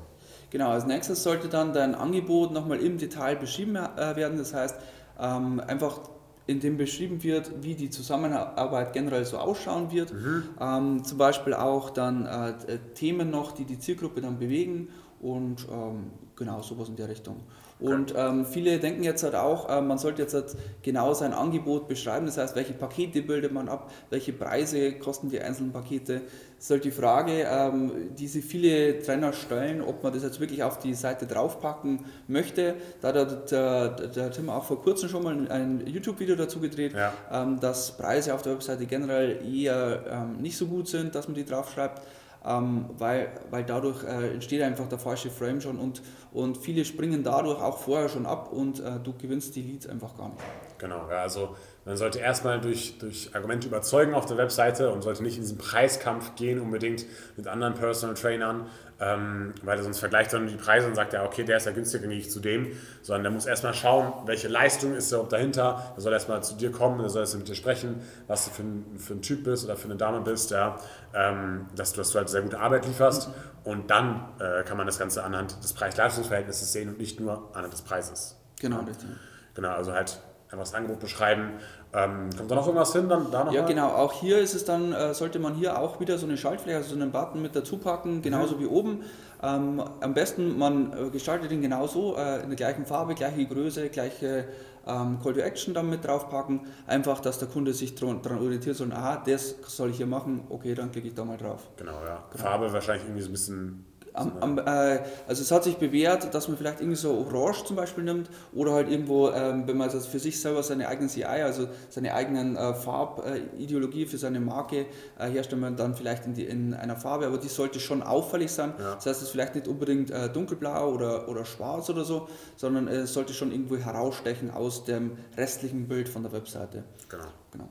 Genau, 0.52 0.70
als 0.70 0.86
nächstes 0.86 1.24
sollte 1.24 1.50
dann 1.50 1.74
dein 1.74 1.96
Angebot 1.96 2.52
nochmal 2.52 2.80
im 2.80 2.98
Detail 2.98 3.36
beschrieben 3.36 3.76
äh, 3.76 4.16
werden. 4.16 4.38
Das 4.38 4.54
heißt, 4.54 4.76
ähm, 5.20 5.60
einfach 5.66 6.00
in 6.46 6.60
dem 6.60 6.78
beschrieben 6.78 7.24
wird, 7.24 7.52
wie 7.64 7.74
die 7.74 7.90
Zusammenarbeit 7.90 8.94
generell 8.94 9.26
so 9.26 9.38
ausschauen 9.38 9.92
wird. 9.92 10.14
Ähm, 10.60 11.04
zum 11.04 11.18
Beispiel 11.18 11.54
auch 11.54 11.90
dann 11.90 12.26
äh, 12.26 12.78
Themen 12.96 13.32
noch, 13.32 13.54
die 13.54 13.64
die 13.66 13.80
Zielgruppe 13.80 14.22
dann 14.22 14.38
bewegen 14.40 14.90
und 15.22 15.66
ähm, 15.72 16.12
genau 16.36 16.62
sowas 16.62 16.90
in 16.90 16.98
der 16.98 17.08
Richtung. 17.08 17.38
Und 17.84 18.14
ähm, 18.16 18.46
viele 18.46 18.80
denken 18.80 19.04
jetzt 19.04 19.24
halt 19.24 19.36
auch, 19.36 19.68
äh, 19.70 19.82
man 19.82 19.98
sollte 19.98 20.22
jetzt 20.22 20.34
halt 20.34 20.56
genau 20.84 21.14
sein 21.14 21.34
Angebot 21.34 21.90
beschreiben, 21.90 22.26
das 22.26 22.38
heißt, 22.38 22.56
welche 22.56 22.72
Pakete 22.74 23.22
bildet 23.22 23.52
man 23.52 23.68
ab, 23.68 23.92
welche 24.10 24.32
Preise 24.32 24.94
kosten 24.94 25.30
die 25.30 25.42
einzelnen 25.42 25.74
Pakete. 25.74 26.22
Das 26.56 26.66
ist 26.66 26.72
halt 26.72 26.86
die 26.86 26.92
Frage, 26.92 27.46
ähm, 27.46 27.92
die 28.18 28.28
sich 28.28 28.46
viele 28.46 29.00
Trainer 29.00 29.34
stellen, 29.34 29.82
ob 29.82 30.02
man 30.02 30.14
das 30.14 30.24
jetzt 30.24 30.40
wirklich 30.40 30.64
auf 30.64 30.80
die 30.80 30.94
Seite 30.94 31.28
draufpacken 31.28 32.06
möchte. 32.30 32.76
Da 33.02 33.10
hat 33.10 33.52
der, 33.52 33.90
der, 33.90 34.08
der 34.08 34.32
Tim 34.32 34.50
auch 34.50 34.64
vor 34.64 34.82
kurzem 34.82 35.10
schon 35.10 35.24
mal 35.24 35.52
ein 35.52 35.86
YouTube-Video 35.86 36.38
dazu 36.38 36.62
gedreht, 36.62 36.94
Ja. 36.94 37.12
ähm, 37.34 37.60
dass 37.60 37.98
Preise 37.98 38.34
auf 38.34 38.44
der 38.44 38.54
Webseite 38.54 38.86
generell 38.86 39.40
eher 39.46 40.04
ähm, 40.10 40.42
nicht 40.42 40.56
so 40.56 40.68
gut 40.68 40.88
sind, 40.88 41.14
dass 41.16 41.28
man 41.28 41.36
die 41.36 41.44
draufschreibt. 41.44 42.02
Ähm, 42.46 42.90
weil, 42.98 43.32
weil 43.52 43.64
dadurch 43.64 44.04
äh, 44.04 44.34
entsteht 44.34 44.62
einfach 44.62 44.90
der 44.90 45.00
falsche 45.00 45.30
Frame 45.30 45.62
schon 45.62 45.80
und, 45.80 46.02
und 46.34 46.58
viele 46.58 46.84
springen 46.84 47.24
dadurch 47.24 47.62
auch 47.62 47.78
vorher 47.78 48.10
schon 48.10 48.26
ab 48.26 48.52
und 48.52 48.82
äh, 48.82 49.00
du 49.02 49.14
gewinnst 49.14 49.56
die 49.56 49.62
Leads 49.62 49.88
einfach 49.88 50.18
gar 50.18 50.28
nicht. 50.28 50.42
Genau, 50.78 51.10
ja, 51.10 51.22
also 51.22 51.56
man 51.86 51.96
sollte 51.96 52.20
erstmal 52.20 52.60
durch, 52.60 52.98
durch 52.98 53.34
Argumente 53.34 53.68
überzeugen 53.68 54.14
auf 54.14 54.26
der 54.26 54.36
Webseite 54.36 54.92
und 54.92 55.04
sollte 55.04 55.24
nicht 55.24 55.36
in 55.36 55.44
diesen 55.44 55.58
Preiskampf 55.58 56.36
gehen, 56.36 56.60
unbedingt 56.60 57.06
mit 57.38 57.48
anderen 57.48 57.76
Personal 57.76 58.16
Trainern, 58.16 58.68
ähm, 59.04 59.54
weil 59.64 59.78
er 59.78 59.84
sonst 59.84 60.00
vergleicht 60.00 60.32
dann 60.34 60.48
die 60.48 60.56
Preise 60.56 60.88
und 60.88 60.96
sagt, 60.96 61.14
ja, 61.14 61.26
okay, 61.26 61.44
der 61.44 61.58
ist 61.58 61.66
ja 61.66 61.72
günstiger, 61.72 62.04
dann 62.04 62.12
gehe 62.12 62.20
ich 62.20 62.32
zu 62.32 62.40
dem, 62.40 62.72
sondern 63.02 63.24
der 63.24 63.32
muss 63.32 63.46
erstmal 63.46 63.74
schauen, 63.74 64.14
welche 64.26 64.48
Leistung 64.48 64.94
ist 64.96 65.12
überhaupt 65.12 65.34
dahinter, 65.34 65.94
er 65.96 66.02
soll 66.02 66.14
erstmal 66.14 66.42
zu 66.44 66.56
dir 66.56 66.72
kommen, 66.72 67.00
er 67.02 67.10
soll 67.10 67.22
erst 67.22 67.36
mit 67.38 67.48
dir 67.48 67.56
sprechen, 67.56 68.02
was 68.28 68.46
du 68.46 68.52
für 68.52 68.64
ein, 68.64 68.98
für 68.98 69.14
ein 69.14 69.22
Typ 69.22 69.44
bist 69.44 69.66
oder 69.66 69.76
für 69.76 69.86
eine 69.86 69.98
Dame 69.98 70.22
bist, 70.22 70.52
ja, 70.52 70.78
ähm, 71.14 71.66
dass, 71.76 71.92
du, 71.92 71.98
dass 71.98 72.12
du 72.12 72.20
halt 72.20 72.30
sehr 72.30 72.42
gute 72.42 72.60
Arbeit 72.60 72.86
lieferst. 72.86 73.30
Und 73.64 73.90
dann 73.90 74.28
äh, 74.40 74.64
kann 74.64 74.78
man 74.78 74.86
das 74.86 75.00
Ganze 75.00 75.24
anhand 75.24 75.64
des 75.64 75.74
Preis-Leistungs-Verhältnisses 75.74 76.74
sehen 76.74 76.90
und 76.90 77.00
nicht 77.00 77.20
nur 77.20 77.50
anhand 77.56 77.72
des 77.72 77.82
Preises. 77.82 78.38
Genau, 78.60 78.80
richtig. 78.80 79.08
Genau, 79.54 79.70
also 79.70 79.94
halt 79.94 80.20
einfach 80.54 80.66
das 80.66 80.74
Angebot 80.74 81.00
beschreiben. 81.00 81.52
Ähm, 81.94 82.30
kommt 82.38 82.50
da 82.50 82.56
noch 82.56 82.66
irgendwas 82.68 82.94
hin? 82.94 83.10
Dann 83.10 83.30
da 83.32 83.44
noch 83.44 83.52
Ja, 83.52 83.62
mal? 83.62 83.68
genau. 83.68 83.90
Auch 83.90 84.14
hier 84.14 84.40
ist 84.40 84.54
es 84.54 84.66
dann, 84.66 84.94
äh, 84.94 85.14
sollte 85.14 85.40
man 85.40 85.56
hier 85.56 85.80
auch 85.80 86.00
wieder 86.00 86.18
so 86.18 86.26
eine 86.26 86.38
Schaltfläche, 86.38 86.78
also 86.78 86.96
so 86.96 87.02
einen 87.02 87.12
Button 87.12 87.42
mit 87.42 87.56
dazu 87.56 87.78
packen, 87.78 88.22
genauso 88.22 88.60
wie 88.60 88.66
oben. 88.66 89.04
Ähm, 89.42 89.84
am 90.00 90.14
besten, 90.14 90.58
man 90.58 90.94
äh, 90.94 91.10
gestaltet 91.10 91.52
ihn 91.52 91.62
genauso, 91.62 92.16
äh, 92.16 92.42
in 92.42 92.50
der 92.50 92.56
gleichen 92.56 92.86
Farbe, 92.86 93.14
gleiche 93.14 93.46
Größe, 93.46 93.90
gleiche 93.90 94.46
ähm, 94.88 95.20
Call 95.22 95.34
to 95.34 95.40
Action 95.42 95.74
dann 95.74 95.90
mit 95.90 96.06
draufpacken. 96.06 96.62
Einfach, 96.88 97.20
dass 97.20 97.40
der 97.40 97.48
Kunde 97.48 97.74
sich 97.74 97.96
daran 97.96 98.22
orientiert, 98.26 98.76
so, 98.76 98.86
aha, 98.86 99.22
das 99.26 99.56
soll 99.68 99.90
ich 99.90 99.98
hier 99.98 100.08
machen, 100.08 100.46
okay, 100.50 100.76
dann 100.76 100.92
klicke 100.92 101.08
ich 101.10 101.14
da 101.14 101.26
mal 101.26 101.38
drauf. 101.38 101.68
Genau, 101.78 102.04
ja. 102.06 102.24
Farbe 102.36 102.72
wahrscheinlich 102.72 103.06
irgendwie 103.06 103.22
so 103.22 103.30
ein 103.30 103.34
bisschen. 103.34 103.86
Am, 104.14 104.38
am, 104.40 104.58
äh, 104.60 105.00
also 105.28 105.42
es 105.42 105.52
hat 105.52 105.64
sich 105.64 105.78
bewährt, 105.78 106.34
dass 106.34 106.48
man 106.48 106.58
vielleicht 106.58 106.82
irgendwie 106.82 106.98
so 106.98 107.12
Orange 107.18 107.66
zum 107.66 107.76
Beispiel 107.76 108.04
nimmt 108.04 108.30
oder 108.54 108.74
halt 108.74 108.90
irgendwo, 108.90 109.30
ähm, 109.32 109.68
wenn 109.68 109.76
man 109.76 109.90
das 109.92 110.06
für 110.06 110.20
sich 110.20 110.40
selber 110.40 110.62
seine 110.62 110.88
eigenen 110.88 111.10
CI, 111.10 111.24
also 111.24 111.68
seine 111.90 112.14
eigenen 112.14 112.56
äh, 112.56 112.76
Farbideologie 112.76 114.06
für 114.06 114.18
seine 114.18 114.40
Marke 114.40 114.86
äh, 115.18 115.30
herstellt 115.30 115.62
man 115.62 115.76
dann 115.76 115.96
vielleicht 115.96 116.26
in, 116.26 116.36
die, 116.36 116.46
in 116.46 116.74
einer 116.74 116.96
Farbe, 116.96 117.26
aber 117.26 117.40
die 117.40 117.48
sollte 117.48 117.80
schon 117.80 118.04
auffällig 118.04 118.52
sein. 118.52 118.74
Ja. 118.78 118.96
Das 118.96 119.06
heißt, 119.08 119.18
es 119.18 119.24
ist 119.24 119.30
vielleicht 119.30 119.56
nicht 119.56 119.68
unbedingt 119.68 120.12
äh, 120.12 120.30
dunkelblau 120.30 120.94
oder, 120.94 121.28
oder 121.28 121.44
schwarz 121.44 121.90
oder 121.90 122.06
so, 122.06 122.28
sondern 122.56 122.88
es 122.88 123.14
sollte 123.14 123.34
schon 123.34 123.52
irgendwo 123.52 123.78
herausstechen 123.78 124.52
aus 124.52 124.86
dem 124.86 125.18
restlichen 125.36 125.88
Bild 125.88 126.08
von 126.08 126.22
der 126.22 126.32
Webseite. 126.34 126.84
Genau. 127.10 127.26
Genau. 127.52 127.70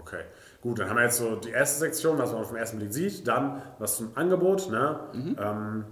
Okay. 0.00 0.24
Gut, 0.62 0.78
dann 0.78 0.90
haben 0.90 0.96
wir 0.96 1.04
jetzt 1.04 1.16
so 1.16 1.36
die 1.36 1.50
erste 1.50 1.78
Sektion, 1.78 2.18
was 2.18 2.32
man 2.32 2.42
auf 2.42 2.48
den 2.48 2.56
ersten 2.56 2.78
Blick 2.78 2.92
sieht. 2.92 3.26
Dann 3.26 3.62
was 3.78 3.96
zum 3.96 4.10
Angebot, 4.14 4.70
ne? 4.70 5.00
Ähm, 5.38 5.84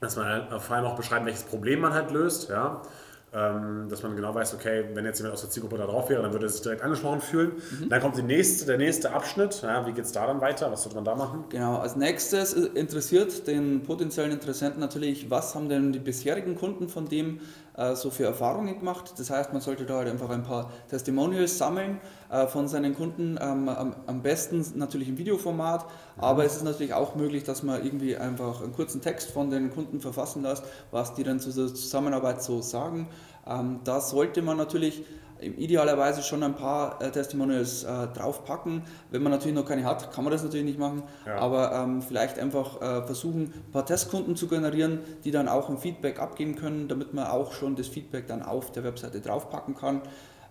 dass 0.00 0.16
man 0.16 0.60
vor 0.60 0.76
allem 0.76 0.84
auch 0.84 0.94
beschreibt, 0.94 1.26
welches 1.26 1.42
Problem 1.42 1.80
man 1.80 1.92
halt 1.92 2.12
löst, 2.12 2.48
ja. 2.48 2.82
Ähm, 3.30 3.88
dass 3.90 4.02
man 4.02 4.16
genau 4.16 4.34
weiß, 4.34 4.54
okay, 4.54 4.86
wenn 4.94 5.04
jetzt 5.04 5.18
jemand 5.18 5.34
aus 5.34 5.42
der 5.42 5.50
Zielgruppe 5.50 5.76
da 5.76 5.84
drauf 5.84 6.08
wäre, 6.08 6.22
dann 6.22 6.32
würde 6.32 6.46
er 6.46 6.48
sich 6.48 6.62
direkt 6.62 6.82
angesprochen 6.82 7.20
fühlen. 7.20 7.52
Dann 7.90 8.00
kommt 8.00 8.16
nächste, 8.24 8.64
der 8.64 8.78
nächste 8.78 9.12
Abschnitt. 9.12 9.60
Ja, 9.60 9.86
wie 9.86 9.92
geht 9.92 10.06
es 10.06 10.12
da 10.12 10.26
dann 10.26 10.40
weiter? 10.40 10.72
Was 10.72 10.84
sollte 10.84 10.96
man 10.96 11.04
da 11.04 11.14
machen? 11.14 11.44
Genau, 11.50 11.76
als 11.76 11.94
nächstes 11.94 12.54
interessiert 12.54 13.46
den 13.46 13.82
potenziellen 13.82 14.32
Interessenten 14.32 14.80
natürlich, 14.80 15.30
was 15.30 15.54
haben 15.54 15.68
denn 15.68 15.92
die 15.92 15.98
bisherigen 15.98 16.54
Kunden 16.56 16.88
von 16.88 17.06
dem 17.06 17.40
äh, 17.78 17.94
so 17.94 18.10
für 18.10 18.24
Erfahrungen 18.24 18.78
gemacht. 18.78 19.14
Das 19.16 19.30
heißt, 19.30 19.52
man 19.52 19.62
sollte 19.62 19.86
da 19.86 19.98
halt 19.98 20.08
einfach 20.08 20.28
ein 20.30 20.42
paar 20.42 20.70
Testimonials 20.90 21.56
sammeln 21.56 22.00
äh, 22.28 22.46
von 22.46 22.66
seinen 22.68 22.94
Kunden, 22.94 23.38
ähm, 23.40 23.68
am, 23.68 23.94
am, 24.06 24.22
besten 24.22 24.64
natürlich 24.74 25.08
im 25.08 25.16
Videoformat, 25.16 25.86
mhm. 25.86 26.22
aber 26.22 26.44
es 26.44 26.56
ist 26.56 26.64
natürlich 26.64 26.92
auch 26.92 27.14
möglich, 27.14 27.44
dass 27.44 27.62
man 27.62 27.84
irgendwie 27.84 28.16
einfach 28.16 28.62
einen 28.62 28.72
kurzen 28.72 29.00
Text 29.00 29.30
von 29.30 29.50
den 29.50 29.70
Kunden 29.70 30.00
verfassen 30.00 30.42
lässt, 30.42 30.64
was 30.90 31.14
die 31.14 31.22
dann 31.22 31.38
zu 31.38 31.52
der 31.52 31.68
Zusammenarbeit 31.68 32.42
so 32.42 32.60
sagen. 32.60 33.08
Ähm, 33.46 33.80
da 33.84 34.00
sollte 34.00 34.42
man 34.42 34.56
natürlich 34.56 35.04
idealerweise 35.40 36.22
schon 36.22 36.42
ein 36.42 36.54
paar 36.54 37.00
äh, 37.00 37.10
Testimonials 37.10 37.84
äh, 37.84 38.08
draufpacken. 38.08 38.82
Wenn 39.10 39.22
man 39.22 39.32
natürlich 39.32 39.54
noch 39.54 39.66
keine 39.66 39.84
hat, 39.84 40.12
kann 40.12 40.24
man 40.24 40.32
das 40.32 40.42
natürlich 40.42 40.66
nicht 40.66 40.78
machen, 40.78 41.02
ja. 41.26 41.36
aber 41.38 41.72
ähm, 41.72 42.02
vielleicht 42.02 42.38
einfach 42.38 42.80
äh, 42.80 43.02
versuchen, 43.02 43.52
ein 43.54 43.72
paar 43.72 43.86
Testkunden 43.86 44.36
zu 44.36 44.48
generieren, 44.48 45.00
die 45.24 45.30
dann 45.30 45.48
auch 45.48 45.68
ein 45.68 45.78
Feedback 45.78 46.20
abgeben 46.20 46.56
können, 46.56 46.88
damit 46.88 47.14
man 47.14 47.26
auch 47.26 47.52
schon 47.52 47.76
das 47.76 47.88
Feedback 47.88 48.26
dann 48.26 48.42
auf 48.42 48.72
der 48.72 48.84
Webseite 48.84 49.20
draufpacken 49.20 49.74
kann. 49.74 50.02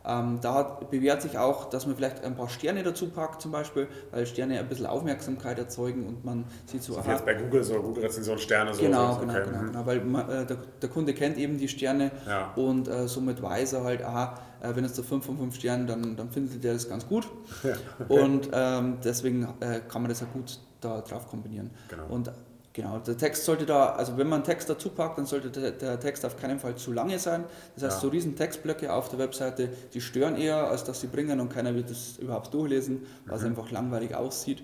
Ähm, 0.08 0.40
da 0.42 0.64
bewährt 0.90 1.22
sich 1.22 1.38
auch, 1.38 1.66
dass 1.66 1.86
man 1.86 1.96
vielleicht 1.96 2.24
ein 2.24 2.36
paar 2.36 2.48
Sterne 2.48 2.82
dazu 2.82 3.10
packt, 3.10 3.42
zum 3.42 3.52
Beispiel, 3.52 3.88
weil 4.12 4.26
Sterne 4.26 4.58
ein 4.60 4.70
bisschen 4.70 4.86
Aufmerksamkeit 4.86 5.60
erzeugen 5.60 6.08
und 6.08 6.24
man 6.24 6.46
sieht 6.66 6.82
so. 6.82 6.94
so 6.94 7.02
jetzt 7.02 7.26
bei 7.26 7.34
Google 7.34 7.64
so 7.64 7.82
gute 7.82 8.02
Rezension 8.02 8.38
Sterne 8.38 8.74
so. 8.74 8.82
Genau, 8.82 9.14
so, 9.14 9.20
genau, 9.20 9.34
okay. 9.34 9.44
genau, 9.46 9.64
genau, 9.66 9.86
weil 9.86 10.00
man, 10.02 10.30
äh, 10.30 10.46
der, 10.46 10.58
der, 10.82 10.90
Kunde 10.90 11.14
kennt 11.14 11.38
eben 11.38 11.58
die 11.58 11.68
Sterne 11.68 12.12
ja. 12.26 12.54
und 12.56 12.88
äh, 12.88 13.08
somit 13.08 13.42
weiß 13.42 13.74
er 13.74 13.84
halt, 13.84 14.04
aha, 14.04 14.36
äh, 14.62 14.74
wenn 14.74 14.86
es 14.86 14.94
da 14.94 15.04
5 15.04 15.26
von 15.26 15.38
5 15.38 15.56
Sternen, 15.56 15.88
dann, 15.88 16.16
dann 16.16 16.30
findet 16.30 16.64
er 16.64 16.74
das 16.74 16.88
ganz 16.88 17.08
gut. 17.08 17.28
Ja, 17.64 17.74
okay. 18.00 18.22
Und 18.22 18.50
ähm, 18.54 18.98
deswegen 19.04 19.44
äh, 19.60 19.82
kann 19.90 20.02
man 20.02 20.10
das 20.10 20.22
ja 20.22 20.28
gut 20.32 20.60
da 20.80 21.02
drauf 21.02 21.28
kombinieren. 21.28 21.72
Genau. 21.90 22.06
Und 22.08 22.32
Genau, 22.77 23.00
der 23.00 23.17
Text 23.17 23.46
sollte 23.46 23.65
da, 23.65 23.88
also 23.88 24.19
wenn 24.19 24.29
man 24.29 24.43
Text 24.43 24.69
dazu 24.69 24.91
packt, 24.91 25.17
dann 25.17 25.25
sollte 25.25 25.50
der, 25.50 25.72
der 25.72 26.00
Text 26.00 26.24
auf 26.24 26.38
keinen 26.38 26.60
Fall 26.60 26.75
zu 26.75 26.93
lange 26.93 27.17
sein. 27.17 27.43
Das 27.74 27.84
heißt, 27.86 27.96
ja. 27.96 28.01
so 28.01 28.10
riesen 28.10 28.36
Textblöcke 28.36 28.93
auf 28.93 29.10
der 29.10 29.17
Webseite, 29.17 29.69
die 29.96 30.00
stören 30.00 30.36
eher, 30.36 30.69
als 30.69 30.84
dass 30.84 31.01
sie 31.01 31.07
bringen 31.07 31.39
und 31.39 31.50
keiner 31.50 31.74
wird 31.74 31.89
das 31.89 32.19
überhaupt 32.19 32.53
durchlesen, 32.53 33.07
weil 33.25 33.39
mhm. 33.39 33.41
es 33.41 33.48
einfach 33.48 33.72
langweilig 33.72 34.13
aussieht. 34.13 34.62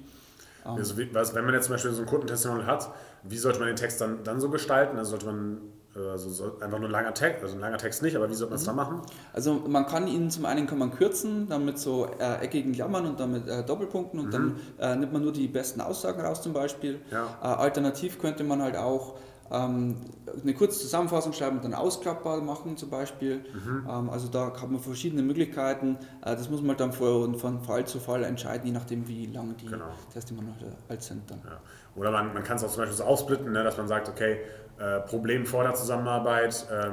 Also 0.63 0.95
wie, 0.99 1.11
was, 1.11 1.33
wenn 1.33 1.43
man 1.43 1.55
jetzt 1.55 1.65
zum 1.65 1.73
Beispiel 1.73 1.91
so 1.91 2.03
ein 2.03 2.07
Kundentestimonial 2.07 2.67
hat, 2.67 2.93
wie 3.23 3.37
sollte 3.39 3.57
man 3.57 3.69
den 3.69 3.77
Text 3.77 3.99
dann, 3.99 4.23
dann 4.23 4.39
so 4.39 4.51
gestalten? 4.51 4.95
Also 4.99 5.09
sollte 5.09 5.25
man 5.25 5.57
also 5.95 6.29
so 6.29 6.59
einfach 6.59 6.79
nur 6.79 6.89
ein 6.89 6.91
langer 6.91 7.13
Text, 7.13 7.43
also 7.43 7.55
ein 7.55 7.61
langer 7.61 7.77
Text 7.77 8.01
nicht, 8.01 8.15
aber 8.15 8.29
wie 8.29 8.33
sollte 8.33 8.51
man 8.51 8.59
es 8.59 8.63
mhm. 8.63 8.67
da 8.67 8.73
machen? 8.73 9.01
Also 9.31 9.53
man 9.67 9.85
kann 9.85 10.07
ihn 10.07 10.31
zum 10.31 10.45
einen 10.45 10.65
kann 10.65 10.79
man 10.79 10.91
kürzen, 10.91 11.47
dann 11.47 11.65
mit 11.65 11.77
so 11.77 12.07
äh, 12.19 12.43
eckigen 12.43 12.73
Klammern 12.73 13.05
und 13.05 13.19
dann 13.19 13.31
mit 13.31 13.47
äh, 13.47 13.63
Doppelpunkten 13.63 14.19
und 14.19 14.27
mhm. 14.27 14.31
dann 14.31 14.59
äh, 14.79 14.95
nimmt 14.95 15.13
man 15.13 15.21
nur 15.21 15.33
die 15.33 15.47
besten 15.47 15.81
Aussagen 15.81 16.21
raus 16.21 16.41
zum 16.41 16.53
Beispiel. 16.53 16.99
Ja. 17.11 17.25
Äh, 17.41 17.45
alternativ 17.45 18.19
könnte 18.19 18.43
man 18.43 18.61
halt 18.61 18.75
auch 18.75 19.15
eine 19.51 20.53
kurze 20.57 20.79
Zusammenfassung 20.79 21.33
schreiben 21.33 21.57
und 21.57 21.65
dann 21.65 21.73
ausklappbar 21.73 22.41
machen 22.41 22.77
zum 22.77 22.89
Beispiel. 22.89 23.37
Mhm. 23.37 23.87
Ähm, 23.89 24.09
also 24.09 24.27
da 24.27 24.47
hat 24.47 24.69
man 24.69 24.79
verschiedene 24.79 25.21
Möglichkeiten. 25.21 25.97
Äh, 26.21 26.35
das 26.35 26.49
muss 26.49 26.61
man 26.61 26.77
dann 26.77 26.93
von, 26.93 27.35
von 27.37 27.61
Fall 27.61 27.85
zu 27.85 27.99
Fall 27.99 28.23
entscheiden, 28.23 28.65
je 28.65 28.71
nachdem 28.71 29.07
wie 29.07 29.27
lang 29.27 29.55
die 29.57 29.67
genau. 29.67 29.85
Testimonials 30.11 30.57
alt 30.89 31.03
sind 31.03 31.29
dann. 31.29 31.41
Ja. 31.45 31.59
Oder 31.95 32.11
man, 32.11 32.33
man 32.33 32.43
kann 32.43 32.57
es 32.57 32.63
auch 32.63 32.69
zum 32.69 32.79
Beispiel 32.79 32.97
so 32.97 33.03
aufsplitten, 33.03 33.51
ne, 33.51 33.63
dass 33.63 33.77
man 33.77 33.87
sagt, 33.87 34.09
okay, 34.09 34.39
äh, 34.79 35.01
Problem 35.01 35.45
vor 35.45 35.63
der 35.63 35.75
Zusammenarbeit, 35.75 36.65
ähm, 36.71 36.91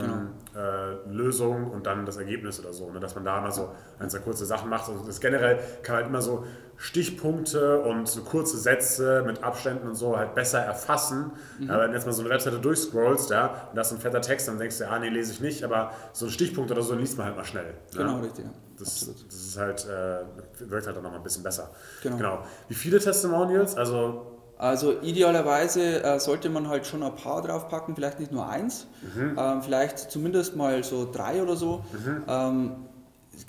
genau. 0.53 0.63
äh, 0.63 1.11
Lösung 1.11 1.71
und 1.71 1.87
dann 1.87 2.05
das 2.05 2.19
Ergebnis 2.19 2.61
oder 2.61 2.75
so. 2.75 2.91
Ne? 2.91 3.01
Dass 3.01 3.15
man 3.15 3.25
da 3.25 3.41
mal 3.41 3.51
so 3.51 3.71
ein, 3.99 4.11
zwei 4.11 4.19
kurze 4.19 4.45
Sachen 4.45 4.69
macht. 4.69 4.89
Also 4.91 5.07
das 5.07 5.19
generell 5.19 5.59
kann 5.83 5.95
man 5.95 6.03
halt 6.03 6.07
immer 6.09 6.21
so 6.21 6.45
Stichpunkte 6.81 7.81
und 7.83 8.09
so 8.09 8.23
kurze 8.23 8.57
Sätze 8.57 9.23
mit 9.27 9.45
Abständen 9.45 9.87
und 9.87 9.95
so 9.95 10.17
halt 10.17 10.35
besser 10.35 10.61
erfassen. 10.61 11.33
Mhm. 11.59 11.69
Ja, 11.69 11.79
wenn 11.79 11.91
du 11.91 11.97
jetzt 11.97 12.07
mal 12.07 12.13
so 12.13 12.23
eine 12.23 12.31
Webseite 12.31 12.59
durchscrollst 12.59 13.29
ja, 13.29 13.69
und 13.69 13.77
da 13.77 13.83
ist 13.83 13.93
ein 13.93 13.99
fetter 13.99 14.23
Text, 14.23 14.49
dann 14.49 14.59
denkst 14.59 14.79
du, 14.79 14.89
ah 14.89 14.99
nee, 14.99 15.11
lese 15.11 15.33
ich 15.33 15.41
nicht, 15.43 15.63
aber 15.63 15.91
so 16.15 16.25
ein 16.25 16.31
Stichpunkt 16.31 16.71
oder 16.71 16.81
so 16.81 16.95
liest 16.95 17.19
man 17.19 17.27
halt 17.27 17.37
mal 17.37 17.45
schnell. 17.45 17.75
Genau, 17.95 18.17
ja? 18.17 18.21
richtig. 18.21 18.47
Das, 18.79 19.11
das, 19.29 19.37
ist 19.37 19.59
halt, 19.59 19.87
äh, 19.87 20.71
wirkt 20.71 20.87
halt 20.87 20.97
dann 20.97 21.03
nochmal 21.03 21.21
ein 21.21 21.23
bisschen 21.23 21.43
besser. 21.43 21.71
Genau. 22.03 22.17
genau. 22.17 22.45
Wie 22.69 22.75
viele 22.75 22.99
Testimonials? 22.99 23.77
Also 23.77 24.39
also 24.57 25.01
idealerweise 25.01 26.03
äh, 26.03 26.19
sollte 26.19 26.49
man 26.49 26.69
halt 26.69 26.87
schon 26.87 27.03
ein 27.03 27.15
paar 27.15 27.43
draufpacken, 27.43 27.95
vielleicht 27.95 28.21
nicht 28.21 28.33
nur 28.33 28.47
eins, 28.47 28.87
mhm. 29.03 29.37
ähm, 29.39 29.63
vielleicht 29.63 30.11
zumindest 30.11 30.57
mal 30.57 30.83
so 30.85 31.11
drei 31.11 31.43
oder 31.43 31.57
so. 31.57 31.85
Mhm. 31.93 32.25
Ähm, 32.29 32.77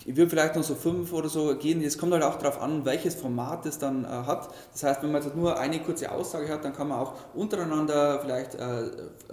ich 0.05 0.15
würde 0.15 0.29
vielleicht 0.29 0.55
noch 0.55 0.63
so 0.63 0.75
fünf 0.75 1.13
oder 1.13 1.29
so 1.29 1.55
gehen. 1.55 1.81
Es 1.83 1.97
kommt 1.97 2.13
halt 2.13 2.23
auch 2.23 2.37
darauf 2.37 2.61
an, 2.61 2.85
welches 2.85 3.15
Format 3.15 3.65
es 3.65 3.79
dann 3.79 4.05
äh, 4.05 4.07
hat. 4.07 4.49
Das 4.71 4.83
heißt, 4.83 5.03
wenn 5.03 5.11
man 5.11 5.21
jetzt 5.21 5.35
nur 5.35 5.59
eine 5.59 5.79
kurze 5.79 6.11
Aussage 6.11 6.49
hat, 6.49 6.63
dann 6.65 6.73
kann 6.73 6.87
man 6.87 6.99
auch 6.99 7.13
untereinander 7.33 8.19
vielleicht, 8.19 8.55
äh, 8.55 8.91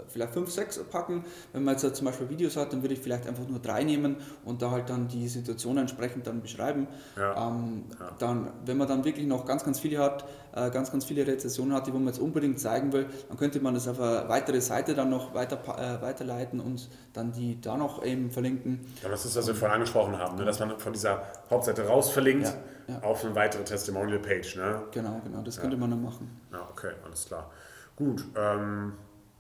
vielleicht 0.09 0.33
fünf, 0.33 0.50
sechs 0.50 0.79
packen. 0.91 1.25
Wenn 1.53 1.65
man 1.65 1.77
jetzt 1.77 1.97
zum 1.97 2.07
Beispiel 2.07 2.29
Videos 2.29 2.57
hat, 2.57 2.73
dann 2.73 2.83
würde 2.83 2.95
ich 2.95 3.00
vielleicht 3.00 3.27
einfach 3.27 3.47
nur 3.47 3.59
drei 3.59 3.85
nehmen 3.85 4.17
und 4.45 4.62
da 4.62 4.71
halt 4.71 4.91
dann 4.91 5.09
die 5.09 5.29
Situation 5.29 5.79
entsprechend 5.79 6.27
dann 6.27 6.41
beschreiben. 6.41 6.87
Ja. 7.17 7.49
Ähm, 7.49 7.85
ja. 7.99 8.11
Dann, 8.19 8.50
wenn 8.65 8.77
man 8.77 8.88
dann 8.88 9.05
wirklich 9.05 9.27
noch 9.27 9.47
ganz, 9.47 9.65
ganz 9.65 9.81
viele 9.81 9.99
hat, 9.99 10.25
ganz, 10.71 10.91
ganz 10.91 11.05
viele 11.05 11.27
Rezessionen 11.27 11.75
hat, 11.75 11.87
die 11.87 11.93
man 11.93 12.07
jetzt 12.07 12.19
unbedingt 12.19 12.59
zeigen 12.61 12.93
will, 12.93 13.07
dann 13.29 13.37
könnte 13.37 13.61
man 13.61 13.75
das 13.75 13.88
auf 13.88 14.00
eine 14.00 14.29
weitere 14.29 14.61
Seite 14.61 14.95
dann 14.95 15.11
noch 15.11 15.35
weiter, 15.35 15.59
äh, 15.79 16.03
weiterleiten 16.03 16.61
und 16.61 16.88
dann 17.12 17.33
die 17.33 17.61
da 17.61 17.77
noch 17.77 18.05
eben 18.05 18.31
verlinken. 18.31 18.81
Ja, 19.03 19.09
das 19.09 19.25
ist, 19.25 19.37
was 19.37 19.47
wir 19.47 19.55
vorhin 19.55 19.77
angesprochen 19.77 20.19
haben, 20.19 20.37
ne? 20.37 20.45
dass 20.45 20.59
man 20.61 20.79
von 20.79 20.93
dieser 20.93 21.23
Hauptseite 21.50 21.87
raus 21.87 22.11
verlinkt 22.11 22.47
ja, 22.88 22.95
ja. 22.95 23.03
auf 23.03 23.25
eine 23.25 23.35
weitere 23.35 23.65
Testimonial-Page. 23.65 24.57
Ne? 24.57 24.83
Genau, 24.93 25.21
genau, 25.25 25.43
das 25.43 25.61
könnte 25.61 25.77
man 25.77 25.91
dann 25.91 26.03
machen. 26.03 26.31
Ja, 26.53 26.69
okay, 26.71 26.93
alles 27.05 27.27
klar. 27.27 27.50
Gut, 27.97 28.25
ähm, 28.37 28.93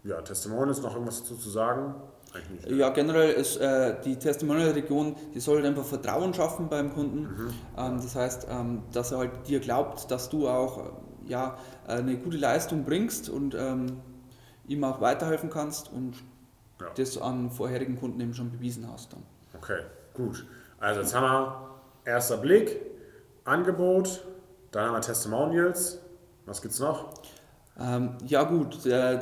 ja, 0.04 0.20
Testimonials, 0.22 0.82
noch 0.82 0.94
irgendwas 0.94 1.20
dazu 1.20 1.36
zu 1.36 1.50
sagen? 1.50 1.94
Ja, 2.66 2.90
generell 2.90 3.32
ist 3.32 3.56
äh, 3.56 3.96
die 4.04 4.16
Testimonial-Region, 4.16 5.16
die 5.34 5.40
soll 5.40 5.64
einfach 5.64 5.84
Vertrauen 5.84 6.34
schaffen 6.34 6.68
beim 6.68 6.92
Kunden. 6.92 7.22
Mhm. 7.22 7.50
Ähm, 7.76 7.96
das 7.96 8.14
heißt, 8.14 8.46
ähm, 8.50 8.82
dass 8.92 9.12
er 9.12 9.18
halt 9.18 9.30
dir 9.48 9.60
glaubt, 9.60 10.10
dass 10.10 10.28
du 10.28 10.48
auch 10.48 10.78
äh, 10.78 10.82
ja, 11.28 11.58
eine 11.86 12.16
gute 12.16 12.36
Leistung 12.36 12.84
bringst 12.84 13.28
und 13.28 13.54
ähm, 13.54 14.00
ihm 14.66 14.84
auch 14.84 15.00
weiterhelfen 15.00 15.50
kannst 15.50 15.92
und 15.92 16.14
ja. 16.80 16.86
das 16.96 17.18
an 17.18 17.50
vorherigen 17.50 17.98
Kunden 17.98 18.20
eben 18.20 18.34
schon 18.34 18.50
bewiesen 18.50 18.90
hast. 18.90 19.12
Dann. 19.12 19.22
Okay, 19.56 19.80
gut. 20.14 20.46
Also 20.78 21.00
jetzt 21.00 21.14
haben 21.14 21.24
wir 21.24 21.70
erster 22.04 22.36
Blick, 22.36 22.80
Angebot, 23.44 24.24
dann 24.70 24.86
haben 24.86 24.94
wir 24.94 25.00
Testimonials. 25.00 26.00
Was 26.46 26.62
gibt 26.62 26.74
es 26.74 26.80
noch? 26.80 27.12
Ähm, 27.78 28.16
ja 28.26 28.42
gut, 28.44 28.84
der, 28.84 29.20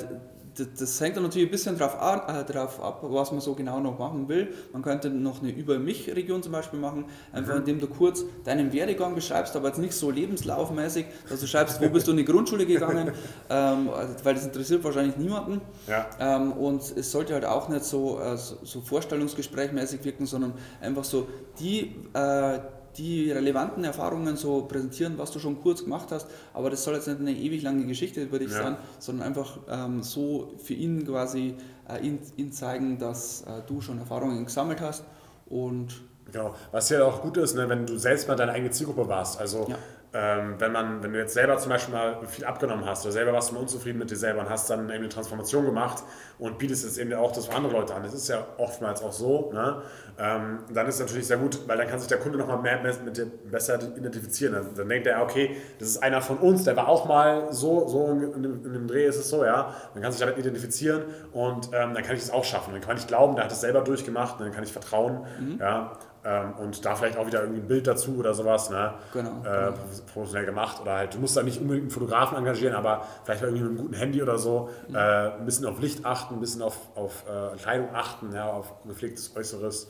das 0.78 1.00
hängt 1.00 1.16
dann 1.16 1.24
natürlich 1.24 1.48
ein 1.48 1.50
bisschen 1.50 1.78
drauf, 1.78 2.00
an, 2.00 2.20
äh, 2.34 2.44
drauf 2.44 2.82
ab, 2.82 3.00
was 3.02 3.30
man 3.32 3.40
so 3.40 3.54
genau 3.54 3.80
noch 3.80 3.98
machen 3.98 4.28
will. 4.28 4.48
Man 4.72 4.82
könnte 4.82 5.10
noch 5.10 5.42
eine 5.42 5.50
Über 5.50 5.78
mich-Region 5.78 6.42
zum 6.42 6.52
Beispiel 6.52 6.78
machen, 6.78 7.04
einfach 7.32 7.54
mhm. 7.54 7.60
indem 7.60 7.80
du 7.80 7.86
kurz 7.88 8.24
deinen 8.44 8.72
Werdegang 8.72 9.14
beschreibst, 9.14 9.56
aber 9.56 9.68
jetzt 9.68 9.78
nicht 9.78 9.94
so 9.94 10.10
lebenslaufmäßig, 10.10 11.06
dass 11.28 11.40
du 11.40 11.46
schreibst, 11.46 11.80
wo 11.80 11.88
bist 11.88 12.06
du 12.06 12.12
in 12.12 12.18
die 12.18 12.24
Grundschule 12.24 12.66
gegangen, 12.66 13.12
ähm, 13.50 13.88
weil 14.22 14.34
das 14.34 14.44
interessiert 14.44 14.82
wahrscheinlich 14.84 15.16
niemanden. 15.16 15.60
Ja. 15.86 16.08
Ähm, 16.18 16.52
und 16.52 16.82
es 16.96 17.10
sollte 17.10 17.34
halt 17.34 17.44
auch 17.44 17.68
nicht 17.68 17.84
so, 17.84 18.18
äh, 18.20 18.36
so 18.36 18.80
Vorstellungsgesprächmäßig 18.80 20.04
wirken, 20.04 20.26
sondern 20.26 20.54
einfach 20.80 21.04
so 21.04 21.28
die, 21.58 21.94
äh, 22.12 22.58
die 22.98 23.30
relevanten 23.30 23.84
Erfahrungen 23.84 24.36
so 24.36 24.62
präsentieren, 24.62 25.18
was 25.18 25.30
du 25.30 25.38
schon 25.38 25.60
kurz 25.60 25.84
gemacht 25.84 26.08
hast, 26.10 26.26
aber 26.54 26.70
das 26.70 26.84
soll 26.84 26.94
jetzt 26.94 27.06
nicht 27.08 27.20
eine 27.20 27.32
ewig 27.32 27.62
lange 27.62 27.86
Geschichte 27.86 28.30
würde 28.30 28.44
ich 28.44 28.52
ja. 28.52 28.62
sein, 28.62 28.76
sondern 28.98 29.26
einfach 29.26 29.58
ähm, 29.68 30.02
so 30.02 30.54
für 30.62 30.74
ihn 30.74 31.06
quasi 31.06 31.54
äh, 31.88 32.04
ihn, 32.04 32.18
ihn, 32.36 32.52
zeigen, 32.52 32.98
dass 32.98 33.42
äh, 33.42 33.62
du 33.66 33.80
schon 33.80 33.98
Erfahrungen 33.98 34.44
gesammelt 34.44 34.80
hast 34.80 35.04
und 35.46 35.94
Genau, 36.32 36.56
was 36.72 36.88
ja 36.90 37.04
auch 37.04 37.22
gut 37.22 37.36
ist, 37.36 37.54
ne, 37.54 37.68
wenn 37.68 37.86
du 37.86 37.96
selbst 37.98 38.26
mal 38.26 38.34
deine 38.34 38.50
eigene 38.50 38.72
Zielgruppe 38.72 39.06
warst. 39.06 39.38
Also 39.38 39.66
ja. 39.68 39.78
Ähm, 40.18 40.54
wenn, 40.58 40.72
man, 40.72 41.02
wenn 41.02 41.12
du 41.12 41.18
jetzt 41.18 41.34
selber 41.34 41.58
zum 41.58 41.68
Beispiel 41.68 41.92
mal 41.92 42.26
viel 42.26 42.46
abgenommen 42.46 42.86
hast 42.86 43.04
oder 43.04 43.12
selber 43.12 43.34
warst 43.34 43.50
du 43.50 43.54
mal 43.54 43.60
unzufrieden 43.60 43.98
mit 43.98 44.10
dir 44.10 44.16
selber 44.16 44.40
und 44.40 44.48
hast 44.48 44.70
dann 44.70 44.88
eben 44.88 44.92
eine 44.92 45.10
Transformation 45.10 45.66
gemacht 45.66 46.02
und 46.38 46.56
bietest 46.56 46.84
jetzt 46.84 46.96
eben 46.96 47.12
auch 47.12 47.32
das 47.32 47.46
für 47.46 47.54
andere 47.54 47.74
Leute 47.74 47.94
an, 47.94 48.02
das 48.02 48.14
ist 48.14 48.28
ja 48.28 48.46
oftmals 48.56 49.02
auch 49.02 49.12
so, 49.12 49.52
ne? 49.52 49.82
Ähm, 50.18 50.60
dann 50.72 50.86
ist 50.86 50.94
es 50.94 51.00
natürlich 51.02 51.26
sehr 51.26 51.36
gut, 51.36 51.58
weil 51.68 51.76
dann 51.76 51.86
kann 51.88 51.98
sich 51.98 52.08
der 52.08 52.16
Kunde 52.16 52.38
nochmal 52.38 52.62
mehr 52.62 52.80
mit 53.04 53.14
dir 53.14 53.26
besser 53.26 53.78
identifizieren. 53.94 54.54
Dann, 54.54 54.74
dann, 54.74 54.88
denkt 54.88 55.06
er, 55.06 55.22
okay, 55.22 55.54
das 55.78 55.88
ist 55.88 56.02
einer 56.02 56.22
von 56.22 56.38
uns, 56.38 56.64
der 56.64 56.74
war 56.76 56.88
auch 56.88 57.04
mal 57.04 57.52
so, 57.52 57.86
so 57.86 58.08
in 58.08 58.42
dem, 58.42 58.64
in 58.64 58.72
dem 58.72 58.86
Dreh 58.88 59.04
ist 59.04 59.16
es 59.16 59.28
so, 59.28 59.44
ja. 59.44 59.74
Man 59.92 60.02
kann 60.02 60.12
sich 60.12 60.20
damit 60.20 60.38
identifizieren 60.38 61.02
und 61.32 61.66
ähm, 61.74 61.92
dann 61.92 62.02
kann 62.02 62.16
ich 62.16 62.22
das 62.22 62.30
auch 62.30 62.44
schaffen. 62.44 62.72
Dann 62.72 62.80
kann 62.80 62.96
ich 62.96 63.06
glauben, 63.06 63.36
der 63.36 63.44
hat 63.44 63.52
es 63.52 63.60
selber 63.60 63.82
durchgemacht, 63.82 64.40
dann 64.40 64.50
kann 64.52 64.64
ich 64.64 64.72
vertrauen, 64.72 65.26
mhm. 65.38 65.58
ja. 65.60 65.92
Ähm, 66.26 66.54
und 66.58 66.84
da 66.84 66.96
vielleicht 66.96 67.16
auch 67.18 67.26
wieder 67.26 67.42
irgendwie 67.42 67.60
ein 67.60 67.68
Bild 67.68 67.86
dazu 67.86 68.16
oder 68.18 68.34
sowas, 68.34 68.68
ne? 68.68 68.94
Genau. 69.12 69.30
Äh, 69.42 69.42
genau. 69.42 69.74
professionell 70.12 70.44
gemacht. 70.44 70.80
Oder 70.80 70.94
halt, 70.94 71.14
du 71.14 71.18
musst 71.18 71.36
da 71.36 71.44
nicht 71.44 71.60
unbedingt 71.60 71.84
einen 71.84 71.90
Fotografen 71.92 72.36
engagieren, 72.36 72.74
aber 72.74 73.06
vielleicht 73.22 73.42
irgendwie 73.42 73.62
mit 73.62 73.70
einem 73.70 73.78
guten 73.78 73.94
Handy 73.94 74.20
oder 74.20 74.36
so. 74.36 74.68
Mhm. 74.88 74.96
Äh, 74.96 74.98
ein 74.98 75.44
bisschen 75.44 75.66
auf 75.66 75.80
Licht 75.80 76.04
achten, 76.04 76.34
ein 76.34 76.40
bisschen 76.40 76.62
auf, 76.62 76.78
auf 76.96 77.24
äh, 77.28 77.56
Kleidung 77.58 77.94
achten, 77.94 78.34
ja, 78.34 78.50
auf 78.50 78.74
gepflegtes 78.84 79.36
Äußeres. 79.36 79.88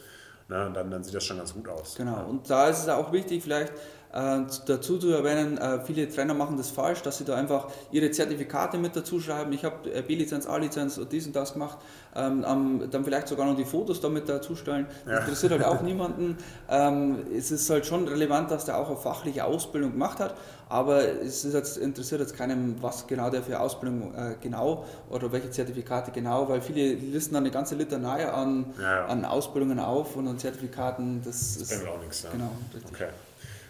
Ne? 0.49 0.67
Und 0.67 0.75
dann, 0.75 0.91
dann 0.91 1.03
sieht 1.03 1.15
das 1.15 1.25
schon 1.25 1.39
ganz 1.39 1.55
gut 1.55 1.69
aus. 1.69 1.95
Genau. 1.97 2.27
Und 2.29 2.51
da 2.51 2.69
ist 2.69 2.81
es 2.81 2.89
auch 2.91 3.13
wichtig, 3.13 3.43
vielleicht 3.43 3.73
äh, 4.17 4.47
dazu 4.67 4.99
zu 4.99 5.11
erwähnen, 5.11 5.59
äh, 5.59 5.81
viele 5.85 6.09
Trainer 6.09 6.33
machen 6.33 6.57
das 6.57 6.71
falsch, 6.71 7.03
dass 7.03 7.19
sie 7.19 7.25
da 7.25 7.35
einfach 7.35 7.69
ihre 7.91 8.11
Zertifikate 8.11 8.79
mit 8.79 8.97
dazu 8.97 9.21
schreiben. 9.21 9.53
Ich 9.53 9.65
habe 9.65 9.93
äh, 9.93 10.01
B-Lizenz, 10.01 10.47
A-Lizenz 10.47 10.97
und 10.97 11.13
dies 11.13 11.27
und 11.27 11.37
das 11.37 11.53
gemacht. 11.53 11.77
Ähm, 12.15 12.43
dann 12.91 13.05
vielleicht 13.05 13.29
sogar 13.29 13.45
noch 13.45 13.57
die 13.57 13.67
Fotos 13.67 14.01
damit 14.01 14.27
dazu 14.29 14.57
stellen. 14.57 14.87
Das 15.05 15.13
ja. 15.13 15.19
interessiert 15.21 15.53
halt 15.53 15.65
auch 15.65 15.83
niemanden. 15.83 16.39
Ähm, 16.71 17.19
es 17.37 17.51
ist 17.51 17.69
halt 17.69 17.85
schon 17.85 18.09
relevant, 18.09 18.51
dass 18.51 18.65
der 18.65 18.79
auch 18.79 18.89
eine 18.89 18.97
fachliche 18.97 19.45
Ausbildung 19.45 19.93
gemacht 19.93 20.19
hat, 20.19 20.35
aber 20.71 21.03
es 21.03 21.43
jetzt, 21.45 21.77
interessiert 21.77 22.23
jetzt 22.23 22.35
keinem, 22.35 22.77
was 22.81 23.07
genau 23.07 23.29
der 23.29 23.43
für 23.43 23.61
Ausbildung 23.61 24.15
äh, 24.15 24.37
genau 24.41 24.87
oder 25.11 25.31
welche 25.31 25.51
Zertifikate 25.51 26.11
genau, 26.11 26.49
weil 26.49 26.63
viele 26.63 26.95
listen 26.95 27.35
dann 27.35 27.43
eine 27.43 27.53
ganze 27.53 27.75
Litanei 27.75 28.27
an, 28.27 28.65
ja, 28.81 29.05
an 29.05 29.27
Ausbildungen 29.27 29.79
auf 29.79 30.17
und 30.17 30.27
an 30.27 30.39
Zertifikaten. 30.39 31.21
Das, 31.23 31.59
das 31.59 31.71
ist 31.71 31.87
auch 31.87 32.01
nichts. 32.01 32.27
Genau, 32.33 32.51
richtig. 32.73 32.93
Okay. 32.95 33.09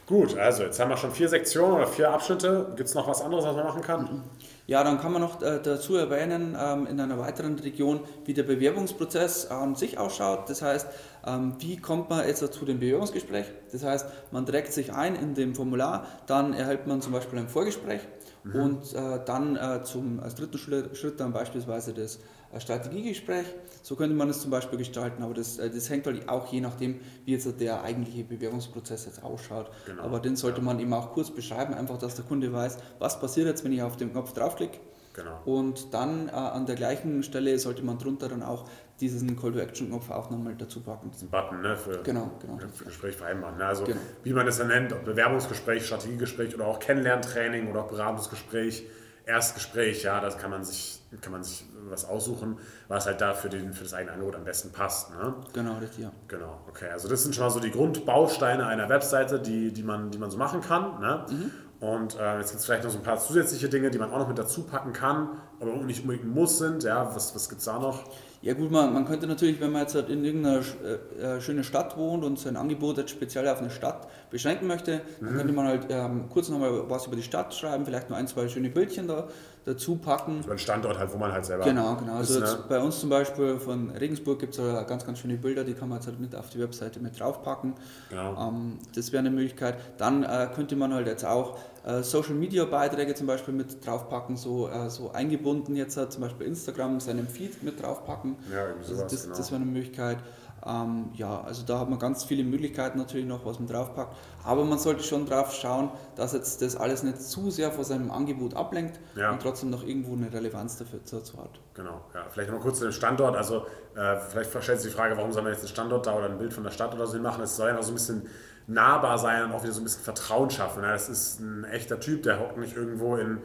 Gut, 0.06 0.38
also 0.38 0.62
jetzt 0.62 0.78
haben 0.78 0.88
wir 0.88 0.96
schon 0.96 1.10
vier 1.10 1.28
Sektionen 1.28 1.74
oder 1.74 1.86
vier 1.88 2.10
Abschnitte. 2.10 2.72
Gibt 2.76 2.88
es 2.88 2.94
noch 2.94 3.08
was 3.08 3.22
anderes, 3.22 3.44
was 3.44 3.56
man 3.56 3.64
machen 3.64 3.82
kann? 3.82 4.22
Ja, 4.68 4.84
dann 4.84 5.00
kann 5.00 5.12
man 5.12 5.20
noch 5.20 5.42
äh, 5.42 5.58
dazu 5.60 5.96
erwähnen, 5.96 6.56
ähm, 6.60 6.86
in 6.86 7.00
einer 7.00 7.18
weiteren 7.18 7.58
Region, 7.58 7.98
wie 8.24 8.32
der 8.32 8.44
Bewerbungsprozess 8.44 9.46
an 9.50 9.74
sich 9.74 9.98
ausschaut. 9.98 10.48
Das 10.48 10.62
heißt, 10.62 10.86
ähm, 11.26 11.56
wie 11.58 11.76
kommt 11.76 12.08
man 12.08 12.24
jetzt 12.24 12.38
zu 12.52 12.64
dem 12.64 12.78
Bewerbungsgespräch? 12.78 13.46
Das 13.72 13.82
heißt, 13.82 14.06
man 14.30 14.46
trägt 14.46 14.72
sich 14.72 14.92
ein 14.92 15.16
in 15.16 15.34
dem 15.34 15.56
Formular, 15.56 16.06
dann 16.28 16.52
erhält 16.52 16.86
man 16.86 17.00
zum 17.00 17.12
Beispiel 17.12 17.40
ein 17.40 17.48
Vorgespräch 17.48 18.02
mhm. 18.44 18.60
und 18.60 18.94
äh, 18.94 19.18
dann 19.24 19.56
äh, 19.56 19.82
zum, 19.82 20.20
als 20.20 20.36
dritten 20.36 20.58
Schritt 20.58 21.18
dann 21.18 21.32
beispielsweise 21.32 21.92
das 21.92 22.20
Strategiegespräch. 22.60 23.46
So 23.82 23.94
könnte 23.96 24.16
man 24.16 24.28
es 24.28 24.40
zum 24.40 24.50
Beispiel 24.50 24.78
gestalten, 24.78 25.22
aber 25.22 25.34
das, 25.34 25.58
äh, 25.58 25.70
das 25.70 25.88
hängt 25.90 26.06
halt 26.06 26.28
auch 26.28 26.52
je 26.52 26.60
nachdem, 26.60 27.00
wie 27.24 27.32
jetzt 27.32 27.60
der 27.60 27.82
eigentliche 27.82 28.24
Bewerbungsprozess 28.24 29.06
jetzt 29.06 29.22
ausschaut. 29.22 29.70
Genau. 29.86 30.02
Aber 30.02 30.20
den 30.20 30.36
sollte 30.36 30.60
man 30.60 30.80
eben 30.80 30.92
auch 30.92 31.12
kurz 31.12 31.30
beschreiben, 31.30 31.74
einfach, 31.74 31.98
dass 31.98 32.14
der 32.14 32.24
Kunde 32.24 32.52
weiß, 32.52 32.78
was 32.98 33.20
passiert 33.20 33.46
jetzt, 33.46 33.64
wenn 33.64 33.72
ich 33.72 33.82
auf 33.82 33.96
den 33.96 34.12
Knopf 34.12 34.32
draufklicke. 34.32 34.78
Genau. 35.16 35.40
Und 35.46 35.94
dann 35.94 36.28
äh, 36.28 36.32
an 36.32 36.66
der 36.66 36.76
gleichen 36.76 37.22
Stelle 37.22 37.58
sollte 37.58 37.82
man 37.82 37.98
drunter 37.98 38.28
dann 38.28 38.42
auch 38.42 38.68
diesen 39.00 39.34
Call 39.40 39.52
to 39.52 39.58
Action 39.58 39.88
Knopf 39.88 40.10
auch 40.10 40.30
nochmal 40.30 40.54
dazu 40.56 40.82
packen. 40.82 41.10
Diesen 41.10 41.30
Button, 41.30 41.62
ne? 41.62 41.76
Für, 41.76 42.02
genau, 42.02 42.30
genau. 42.40 42.58
Für 42.58 42.84
Gespräch 42.84 43.16
vereinbaren. 43.16 43.56
Ne? 43.56 43.64
Also 43.64 43.84
genau. 43.84 44.00
wie 44.24 44.32
man 44.34 44.46
es 44.46 44.58
dann 44.58 44.68
nennt, 44.68 44.92
ob 44.92 45.04
Bewerbungsgespräch, 45.04 45.86
Strategiegespräch 45.86 46.54
oder 46.54 46.66
auch 46.66 46.78
Kennenlerntraining 46.78 47.70
oder 47.70 47.84
auch 47.84 47.88
Beratungsgespräch, 47.88 48.84
Erstgespräch, 49.24 50.02
ja, 50.04 50.20
das 50.20 50.38
kann 50.38 50.50
man 50.50 50.64
sich, 50.64 51.00
kann 51.20 51.32
man 51.32 51.42
sich 51.42 51.64
was 51.90 52.04
aussuchen, 52.04 52.58
was 52.88 53.06
halt 53.06 53.20
da 53.20 53.34
für, 53.34 53.48
den, 53.48 53.72
für 53.72 53.84
das 53.84 53.94
eigene 53.94 54.12
Angebot 54.12 54.36
am 54.36 54.44
besten 54.44 54.72
passt. 54.72 55.10
Ne? 55.10 55.34
Genau, 55.52 55.78
richtig, 55.78 56.04
ja. 56.04 56.12
Genau, 56.28 56.60
okay. 56.68 56.88
Also 56.90 57.08
das 57.08 57.22
sind 57.22 57.34
schon 57.34 57.44
mal 57.44 57.50
so 57.50 57.60
die 57.60 57.70
Grundbausteine 57.70 58.66
einer 58.66 58.88
Webseite, 58.88 59.40
die, 59.40 59.72
die, 59.72 59.82
man, 59.82 60.10
die 60.10 60.18
man 60.18 60.30
so 60.30 60.38
machen 60.38 60.60
kann. 60.60 61.00
Ne? 61.00 61.26
Mhm. 61.30 61.50
Und 61.78 62.18
äh, 62.18 62.38
jetzt 62.38 62.50
gibt 62.50 62.60
es 62.60 62.64
vielleicht 62.64 62.84
noch 62.84 62.90
so 62.90 62.96
ein 62.96 63.04
paar 63.04 63.18
zusätzliche 63.18 63.68
Dinge, 63.68 63.90
die 63.90 63.98
man 63.98 64.10
auch 64.10 64.18
noch 64.18 64.28
mit 64.28 64.38
dazu 64.38 64.62
packen 64.62 64.94
kann, 64.94 65.28
aber 65.60 65.72
nicht 65.84 66.02
unbedingt 66.02 66.26
muss 66.26 66.58
sind. 66.58 66.84
Ja, 66.84 67.14
was, 67.14 67.34
was 67.34 67.50
gibt 67.50 67.58
es 67.58 67.66
da 67.66 67.78
noch? 67.78 68.04
Ja 68.40 68.54
gut, 68.54 68.70
man, 68.70 68.94
man 68.94 69.04
könnte 69.04 69.26
natürlich, 69.26 69.60
wenn 69.60 69.72
man 69.72 69.82
jetzt 69.82 69.94
halt 69.94 70.08
in 70.08 70.24
irgendeiner 70.24 70.60
äh, 70.84 71.36
äh, 71.36 71.40
schönen 71.40 71.64
Stadt 71.64 71.98
wohnt 71.98 72.24
und 72.24 72.38
sein 72.38 72.56
Angebot 72.56 72.96
jetzt 72.96 73.10
speziell 73.10 73.46
auf 73.48 73.58
eine 73.58 73.70
Stadt 73.70 74.08
beschränken 74.30 74.66
möchte, 74.66 75.02
mhm. 75.20 75.26
dann 75.26 75.36
könnte 75.36 75.52
man 75.52 75.66
halt 75.66 75.86
ähm, 75.90 76.30
kurz 76.30 76.48
nochmal 76.48 76.88
was 76.88 77.06
über 77.06 77.16
die 77.16 77.22
Stadt 77.22 77.54
schreiben, 77.54 77.84
vielleicht 77.84 78.08
nur 78.08 78.16
ein, 78.16 78.26
zwei 78.26 78.48
schöne 78.48 78.70
Bildchen 78.70 79.06
da 79.06 79.28
dazu 79.66 79.96
packen. 79.96 80.42
So 80.44 80.52
ein 80.52 80.58
Standort 80.58 80.96
halt, 80.96 81.12
wo 81.12 81.18
man 81.18 81.32
halt 81.32 81.44
selber. 81.44 81.64
Genau, 81.64 81.96
genau. 81.96 82.14
Also 82.14 82.40
ist, 82.40 82.52
ne? 82.52 82.64
bei 82.68 82.78
uns 82.78 83.00
zum 83.00 83.10
Beispiel 83.10 83.58
von 83.58 83.90
Regensburg 83.90 84.38
gibt 84.38 84.56
es 84.56 84.86
ganz, 84.86 85.04
ganz 85.04 85.18
schöne 85.18 85.36
Bilder, 85.36 85.64
die 85.64 85.74
kann 85.74 85.88
man 85.88 85.98
jetzt 85.98 86.06
halt 86.06 86.20
mit 86.20 86.36
auf 86.36 86.48
die 86.50 86.60
Webseite 86.60 87.00
mit 87.00 87.18
draufpacken. 87.18 87.74
Genau. 88.08 88.48
Ähm, 88.48 88.78
das 88.94 89.10
wäre 89.10 89.20
eine 89.20 89.30
Möglichkeit. 89.30 89.76
Dann 89.98 90.22
äh, 90.22 90.48
könnte 90.54 90.76
man 90.76 90.94
halt 90.94 91.08
jetzt 91.08 91.24
auch 91.24 91.58
äh, 91.84 92.02
Social 92.04 92.34
Media 92.34 92.64
Beiträge 92.64 93.14
zum 93.14 93.26
Beispiel 93.26 93.54
mit 93.54 93.84
draufpacken, 93.84 94.36
so, 94.36 94.68
äh, 94.68 94.88
so 94.88 95.10
eingebunden 95.10 95.74
jetzt 95.74 95.96
halt 95.96 96.12
zum 96.12 96.22
Beispiel 96.22 96.46
Instagram 96.46 97.00
seinem 97.00 97.26
Feed 97.26 97.64
mit 97.64 97.82
draufpacken. 97.82 98.36
Ja, 98.52 98.68
irgendwie 98.68 98.86
sowas, 98.86 99.02
also 99.02 99.16
das, 99.16 99.24
genau. 99.24 99.36
das 99.36 99.50
wäre 99.50 99.62
eine 99.62 99.70
Möglichkeit. 99.70 100.18
Ähm, 100.66 101.10
ja, 101.14 101.40
also 101.42 101.64
da 101.64 101.78
hat 101.78 101.88
man 101.88 101.98
ganz 101.98 102.24
viele 102.24 102.42
Möglichkeiten 102.44 102.98
natürlich 102.98 103.26
noch, 103.26 103.44
was 103.44 103.58
man 103.58 103.68
draufpackt. 103.68 104.14
Aber 104.44 104.64
man 104.64 104.78
sollte 104.78 105.02
schon 105.02 105.26
drauf 105.26 105.52
schauen, 105.54 105.90
dass 106.16 106.32
jetzt 106.32 106.62
das 106.62 106.76
alles 106.76 107.02
nicht 107.02 107.20
zu 107.22 107.50
sehr 107.50 107.70
von 107.70 107.84
seinem 107.84 108.10
Angebot 108.10 108.54
ablenkt 108.54 108.98
ja. 109.14 109.30
und 109.30 109.40
trotzdem 109.40 109.70
noch 109.70 109.84
irgendwo 109.84 110.14
eine 110.14 110.32
Relevanz 110.32 110.78
dafür 110.78 111.00
dazu 111.08 111.38
hat. 111.38 111.60
Genau, 111.74 112.00
ja. 112.14 112.24
Vielleicht 112.30 112.50
noch 112.50 112.60
kurz 112.60 112.78
zu 112.78 112.84
dem 112.84 112.92
Standort. 112.92 113.36
Also 113.36 113.66
äh, 113.94 114.16
vielleicht 114.28 114.50
stellt 114.62 114.80
sich 114.80 114.90
die 114.90 114.96
Frage, 114.96 115.16
warum 115.16 115.32
soll 115.32 115.42
man 115.42 115.52
jetzt 115.52 115.60
einen 115.60 115.68
Standort 115.68 116.06
da 116.06 116.14
oder 116.14 116.26
ein 116.26 116.38
Bild 116.38 116.52
von 116.52 116.64
der 116.64 116.70
Stadt 116.70 116.94
oder 116.94 117.06
so 117.06 117.18
machen? 117.18 117.42
Es 117.42 117.56
soll 117.56 117.70
einfach 117.70 117.84
so 117.84 117.92
ein 117.92 117.94
bisschen 117.94 118.26
nahbar 118.66 119.18
sein 119.18 119.44
und 119.44 119.52
auch 119.52 119.62
wieder 119.62 119.72
so 119.72 119.80
ein 119.80 119.84
bisschen 119.84 120.02
Vertrauen 120.02 120.50
schaffen. 120.50 120.82
Ja, 120.82 120.92
das 120.92 121.08
ist 121.08 121.40
ein 121.40 121.64
echter 121.64 122.00
Typ, 122.00 122.24
der 122.24 122.40
hockt 122.40 122.56
nicht 122.56 122.76
irgendwo 122.76 123.16
in 123.16 123.38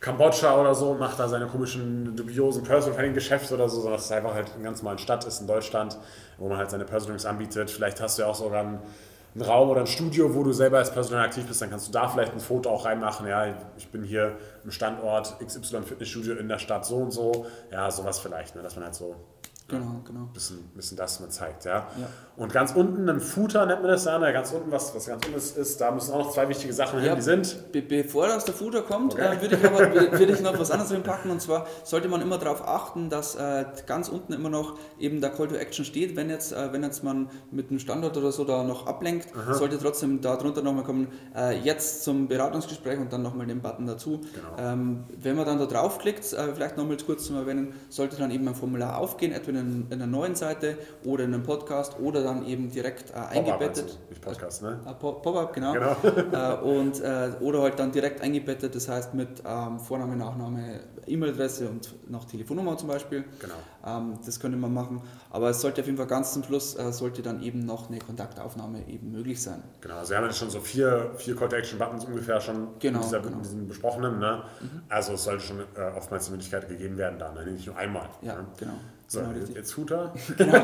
Kambodscha 0.00 0.58
oder 0.58 0.74
so 0.74 0.94
macht 0.94 1.18
da 1.18 1.28
seine 1.28 1.46
komischen, 1.46 2.16
dubiosen 2.16 2.64
Personal 2.64 2.96
Training 2.96 3.14
Geschäfte 3.14 3.54
oder 3.54 3.68
so, 3.68 3.76
sondern 3.76 3.94
dass 3.96 4.06
es 4.06 4.12
einfach 4.12 4.32
halt 4.32 4.50
eine 4.54 4.64
ganz 4.64 4.82
normale 4.82 4.98
Stadt 4.98 5.26
ist 5.26 5.42
in 5.42 5.46
Deutschland, 5.46 5.98
wo 6.38 6.48
man 6.48 6.56
halt 6.56 6.70
seine 6.70 6.84
Personal 6.86 7.18
Trainings 7.18 7.26
anbietet. 7.26 7.70
Vielleicht 7.70 8.00
hast 8.00 8.16
du 8.16 8.22
ja 8.22 8.28
auch 8.28 8.34
sogar 8.34 8.60
einen, 8.60 8.78
einen 9.34 9.44
Raum 9.44 9.68
oder 9.68 9.80
ein 9.80 9.86
Studio, 9.86 10.34
wo 10.34 10.42
du 10.42 10.52
selber 10.52 10.78
als 10.78 10.90
Personal 10.90 11.26
aktiv 11.26 11.46
bist, 11.46 11.60
dann 11.60 11.68
kannst 11.68 11.88
du 11.88 11.92
da 11.92 12.08
vielleicht 12.08 12.32
ein 12.32 12.40
Foto 12.40 12.70
auch 12.70 12.86
reinmachen. 12.86 13.28
Ja, 13.28 13.54
ich 13.76 13.88
bin 13.88 14.02
hier 14.02 14.38
im 14.64 14.70
Standort 14.70 15.36
XY 15.44 15.82
Fitnessstudio 15.82 16.34
in 16.36 16.48
der 16.48 16.58
Stadt 16.58 16.86
so 16.86 16.96
und 16.96 17.10
so. 17.10 17.44
Ja, 17.70 17.90
sowas 17.90 18.20
vielleicht, 18.20 18.56
ne, 18.56 18.62
dass 18.62 18.76
man 18.76 18.86
halt 18.86 18.94
so 18.94 19.16
Genau, 19.70 20.00
genau. 20.04 20.28
Bisschen, 20.32 20.58
bisschen 20.74 20.96
das 20.96 21.20
man 21.20 21.30
zeigt, 21.30 21.64
ja. 21.64 21.88
ja. 21.98 22.08
Und 22.36 22.52
ganz 22.52 22.72
unten 22.72 23.08
ein 23.08 23.20
Footer 23.20 23.66
nennt 23.66 23.82
man 23.82 23.90
das 23.90 24.04
dann, 24.04 24.22
ja, 24.22 24.32
ganz 24.32 24.50
unten, 24.52 24.70
was, 24.70 24.94
was 24.94 25.06
ganz 25.06 25.24
unten 25.26 25.36
ist, 25.36 25.56
ist, 25.56 25.80
da 25.80 25.90
müssen 25.90 26.12
auch 26.12 26.20
noch 26.20 26.32
zwei 26.32 26.48
wichtige 26.48 26.72
Sachen 26.72 27.00
ja, 27.00 27.06
hin, 27.06 27.16
die 27.16 27.22
sind. 27.22 27.72
Be 27.72 27.82
bevor 27.82 28.28
das 28.28 28.44
der 28.44 28.54
Footer 28.54 28.82
kommt, 28.82 29.14
okay. 29.14 29.36
äh, 29.36 29.42
würde 29.42 29.56
ich 29.56 29.64
aber 29.64 29.92
würde 30.18 30.32
ich 30.32 30.40
noch 30.40 30.58
was 30.58 30.70
anderes 30.70 30.90
hinpacken 30.90 31.30
und 31.30 31.42
zwar 31.42 31.66
sollte 31.84 32.08
man 32.08 32.22
immer 32.22 32.38
darauf 32.38 32.66
achten, 32.66 33.10
dass 33.10 33.34
äh, 33.34 33.64
ganz 33.86 34.08
unten 34.08 34.32
immer 34.32 34.48
noch 34.48 34.78
eben 34.98 35.20
der 35.20 35.30
Call 35.30 35.48
to 35.48 35.54
Action 35.56 35.84
steht, 35.84 36.16
wenn 36.16 36.30
jetzt, 36.30 36.52
äh, 36.52 36.72
wenn 36.72 36.82
jetzt 36.82 37.04
man 37.04 37.28
mit 37.50 37.70
einem 37.70 37.78
Standort 37.78 38.16
oder 38.16 38.32
so 38.32 38.44
da 38.44 38.62
noch 38.62 38.86
ablenkt, 38.86 39.28
Aha. 39.36 39.54
sollte 39.54 39.78
trotzdem 39.78 40.20
da 40.20 40.36
drunter 40.36 40.62
nochmal 40.62 40.84
kommen, 40.84 41.08
äh, 41.36 41.58
jetzt 41.58 42.04
zum 42.04 42.28
Beratungsgespräch 42.28 42.98
und 42.98 43.12
dann 43.12 43.22
nochmal 43.22 43.46
den 43.46 43.60
Button 43.60 43.86
dazu. 43.86 44.20
Genau. 44.20 44.72
Ähm, 44.72 45.04
wenn 45.20 45.36
man 45.36 45.46
dann 45.46 45.58
da 45.58 45.66
draufklickt, 45.66 46.32
äh, 46.32 46.54
vielleicht 46.54 46.76
nochmal 46.76 46.96
kurz 47.04 47.26
zum 47.26 47.36
Erwähnen, 47.36 47.74
sollte 47.88 48.16
dann 48.16 48.30
eben 48.30 48.46
ein 48.48 48.54
Formular 48.54 48.98
aufgehen, 48.98 49.32
etwa 49.32 49.50
in, 49.50 49.59
in 49.60 49.86
einer 49.92 50.06
neuen 50.06 50.34
Seite 50.34 50.78
oder 51.04 51.24
in 51.24 51.34
einem 51.34 51.42
Podcast 51.42 51.98
oder 52.00 52.22
dann 52.22 52.46
eben 52.46 52.70
direkt 52.70 53.10
äh, 53.10 53.14
eingebettet. 53.14 53.98
Nicht 54.08 54.22
Podcast, 54.22 54.62
ne? 54.62 54.80
Äh, 54.86 54.94
Pop-up, 54.94 55.52
genau. 55.52 55.72
genau. 55.72 55.96
äh, 56.32 56.60
und, 56.60 57.00
äh, 57.00 57.30
oder 57.40 57.62
halt 57.62 57.78
dann 57.78 57.92
direkt 57.92 58.20
eingebettet, 58.20 58.74
das 58.74 58.88
heißt 58.88 59.14
mit 59.14 59.42
ähm, 59.46 59.78
Vorname, 59.78 60.16
Nachname, 60.16 60.80
E-Mail-Adresse 61.06 61.68
und 61.68 62.10
noch 62.10 62.24
Telefonnummer 62.24 62.76
zum 62.76 62.88
Beispiel. 62.88 63.24
Genau. 63.40 63.54
Ähm, 63.84 64.18
das 64.24 64.38
könnte 64.40 64.56
man 64.56 64.72
machen. 64.72 65.02
Aber 65.30 65.50
es 65.50 65.60
sollte 65.60 65.80
auf 65.80 65.86
jeden 65.86 65.98
Fall 65.98 66.06
ganz 66.06 66.32
zum 66.32 66.42
Schluss, 66.44 66.76
äh, 66.76 66.92
sollte 66.92 67.22
dann 67.22 67.42
eben 67.42 67.60
noch 67.60 67.88
eine 67.88 67.98
Kontaktaufnahme 67.98 68.86
eben 68.88 69.12
möglich 69.12 69.42
sein. 69.42 69.62
Genau, 69.80 69.96
also 69.96 70.10
wir 70.10 70.18
haben 70.18 70.26
jetzt 70.26 70.38
schon 70.38 70.50
so 70.50 70.60
vier, 70.60 71.12
vier 71.16 71.36
Call-to-Action-Buttons 71.36 72.04
ungefähr 72.04 72.40
schon 72.40 72.68
genau, 72.78 72.98
in, 72.98 73.04
dieser, 73.04 73.20
genau. 73.20 73.36
in 73.36 73.42
diesem 73.42 73.68
besprochenen. 73.68 74.18
Ne? 74.18 74.42
Mhm. 74.60 74.82
Also 74.88 75.14
es 75.14 75.24
sollte 75.24 75.44
schon 75.44 75.60
äh, 75.60 75.96
oftmals 75.96 76.26
die 76.26 76.32
Möglichkeit 76.32 76.68
gegeben 76.68 76.96
werden, 76.96 77.18
dann, 77.18 77.34
ne? 77.34 77.46
nicht 77.46 77.66
nur 77.66 77.76
einmal. 77.76 78.08
Ja, 78.22 78.36
ne? 78.36 78.46
genau. 78.58 78.74
So, 79.10 79.18
genau, 79.22 79.32
jetzt 79.56 79.72
Footer. 79.72 80.14
genau, 80.36 80.60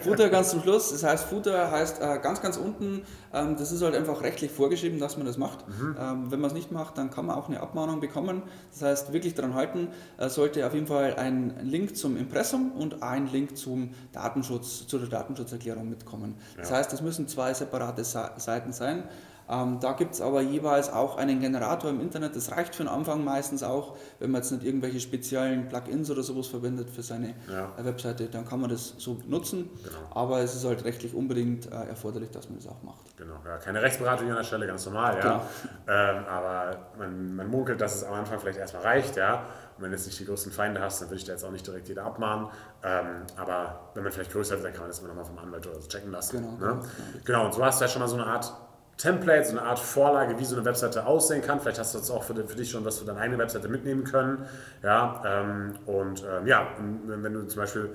Footer 0.00 0.28
ganz 0.28 0.50
zum 0.50 0.62
Schluss. 0.62 0.92
Das 0.92 1.02
heißt, 1.02 1.24
Footer 1.24 1.72
heißt 1.72 2.00
äh, 2.00 2.20
ganz, 2.22 2.40
ganz 2.40 2.56
unten, 2.56 3.02
ähm, 3.34 3.56
das 3.56 3.72
ist 3.72 3.82
halt 3.82 3.96
einfach 3.96 4.22
rechtlich 4.22 4.52
vorgeschrieben, 4.52 5.00
dass 5.00 5.16
man 5.16 5.26
das 5.26 5.38
macht. 5.38 5.66
Mhm. 5.66 5.96
Ähm, 5.98 6.30
wenn 6.30 6.40
man 6.40 6.50
es 6.50 6.54
nicht 6.54 6.70
macht, 6.70 6.98
dann 6.98 7.10
kann 7.10 7.26
man 7.26 7.34
auch 7.34 7.48
eine 7.48 7.58
Abmahnung 7.58 7.98
bekommen. 7.98 8.42
Das 8.70 8.82
heißt, 8.82 9.12
wirklich 9.12 9.34
daran 9.34 9.54
halten, 9.54 9.88
äh, 10.18 10.28
sollte 10.28 10.64
auf 10.64 10.72
jeden 10.72 10.86
Fall 10.86 11.16
ein 11.16 11.56
Link 11.64 11.96
zum 11.96 12.16
Impressum 12.16 12.70
und 12.70 13.02
ein 13.02 13.26
Link 13.26 13.56
zum 13.56 13.90
Datenschutz, 14.12 14.86
zu 14.86 15.00
der 15.00 15.08
Datenschutzerklärung 15.08 15.90
mitkommen. 15.90 16.36
Das 16.56 16.70
ja. 16.70 16.76
heißt, 16.76 16.92
das 16.92 17.02
müssen 17.02 17.26
zwei 17.26 17.54
separate 17.54 18.04
Seiten 18.04 18.72
sein. 18.72 19.02
Ähm, 19.50 19.80
da 19.80 19.92
gibt 19.92 20.14
es 20.14 20.20
aber 20.20 20.40
jeweils 20.42 20.92
auch 20.92 21.16
einen 21.16 21.40
Generator 21.40 21.90
im 21.90 22.00
Internet. 22.00 22.36
Das 22.36 22.52
reicht 22.52 22.76
für 22.76 22.84
den 22.84 22.88
Anfang 22.88 23.24
meistens 23.24 23.64
auch, 23.64 23.96
wenn 24.20 24.30
man 24.30 24.42
jetzt 24.42 24.52
nicht 24.52 24.64
irgendwelche 24.64 25.00
speziellen 25.00 25.68
Plugins 25.68 26.08
oder 26.10 26.22
sowas 26.22 26.46
verwendet 26.46 26.88
für 26.88 27.02
seine 27.02 27.34
ja. 27.50 27.72
Äh, 27.76 27.84
Webseite, 27.84 28.26
dann 28.26 28.46
kann 28.46 28.60
man 28.60 28.70
das 28.70 28.94
so 28.98 29.18
nutzen. 29.26 29.68
Genau. 29.82 29.98
Aber 30.10 30.40
es 30.40 30.54
ist 30.54 30.64
halt 30.64 30.84
rechtlich 30.84 31.14
unbedingt 31.14 31.66
äh, 31.66 31.88
erforderlich, 31.88 32.30
dass 32.30 32.48
man 32.48 32.58
das 32.58 32.68
auch 32.68 32.80
macht. 32.84 33.16
Genau, 33.16 33.34
ja, 33.44 33.58
keine 33.58 33.82
Rechtsberatung 33.82 34.30
an 34.30 34.36
der 34.36 34.44
Stelle, 34.44 34.66
ganz 34.68 34.86
normal, 34.86 35.16
ja. 35.16 35.20
Genau. 35.20 35.42
Ähm, 35.88 36.24
aber 36.26 36.76
man, 36.96 37.34
man 37.34 37.48
munkelt, 37.48 37.80
dass 37.80 37.96
es 37.96 38.04
am 38.04 38.14
Anfang 38.14 38.38
vielleicht 38.38 38.58
erstmal 38.58 38.84
reicht, 38.84 39.16
ja. 39.16 39.46
Und 39.76 39.84
wenn 39.84 39.90
du 39.90 39.96
jetzt 39.96 40.06
nicht 40.06 40.20
die 40.20 40.26
größten 40.26 40.52
Feinde 40.52 40.80
hast, 40.80 41.00
dann 41.00 41.08
würde 41.08 41.16
ich 41.16 41.24
da 41.24 41.32
jetzt 41.32 41.44
auch 41.44 41.50
nicht 41.50 41.66
direkt 41.66 41.88
jeder 41.88 42.04
abmahnen. 42.04 42.48
Ähm, 42.84 43.22
aber 43.36 43.90
wenn 43.94 44.04
man 44.04 44.12
vielleicht 44.12 44.30
größer 44.32 44.56
ist, 44.56 44.64
dann 44.64 44.72
kann 44.72 44.82
man 44.82 44.90
das 44.90 45.00
immer 45.00 45.08
nochmal 45.08 45.24
vom 45.24 45.38
Anwalt 45.38 45.66
oder 45.66 45.80
so 45.80 45.88
checken 45.88 46.12
lassen. 46.12 46.36
Genau, 46.36 46.52
ne? 46.52 46.58
genau, 46.58 46.74
genau. 46.74 47.24
genau, 47.24 47.44
und 47.46 47.54
so 47.54 47.64
hast 47.64 47.80
du 47.80 47.84
ja 47.84 47.88
schon 47.88 48.00
mal 48.00 48.08
so 48.08 48.16
eine 48.16 48.26
Art 48.26 48.52
Template, 49.00 49.46
so 49.46 49.56
eine 49.56 49.62
Art 49.62 49.78
Vorlage, 49.78 50.38
wie 50.38 50.44
so 50.44 50.56
eine 50.56 50.64
Webseite 50.64 51.06
aussehen 51.06 51.40
kann. 51.40 51.58
Vielleicht 51.58 51.78
hast 51.78 51.94
du 51.94 51.98
das 51.98 52.10
auch 52.10 52.22
für, 52.22 52.34
für 52.34 52.56
dich 52.56 52.70
schon 52.70 52.84
was 52.84 52.98
für 52.98 53.06
deine 53.06 53.18
eigene 53.18 53.38
Webseite 53.38 53.68
mitnehmen 53.68 54.04
können. 54.04 54.44
Ja, 54.82 55.22
ähm, 55.24 55.74
und 55.86 56.22
ähm, 56.22 56.46
ja, 56.46 56.68
wenn 57.06 57.32
du 57.32 57.46
zum 57.46 57.62
Beispiel 57.62 57.90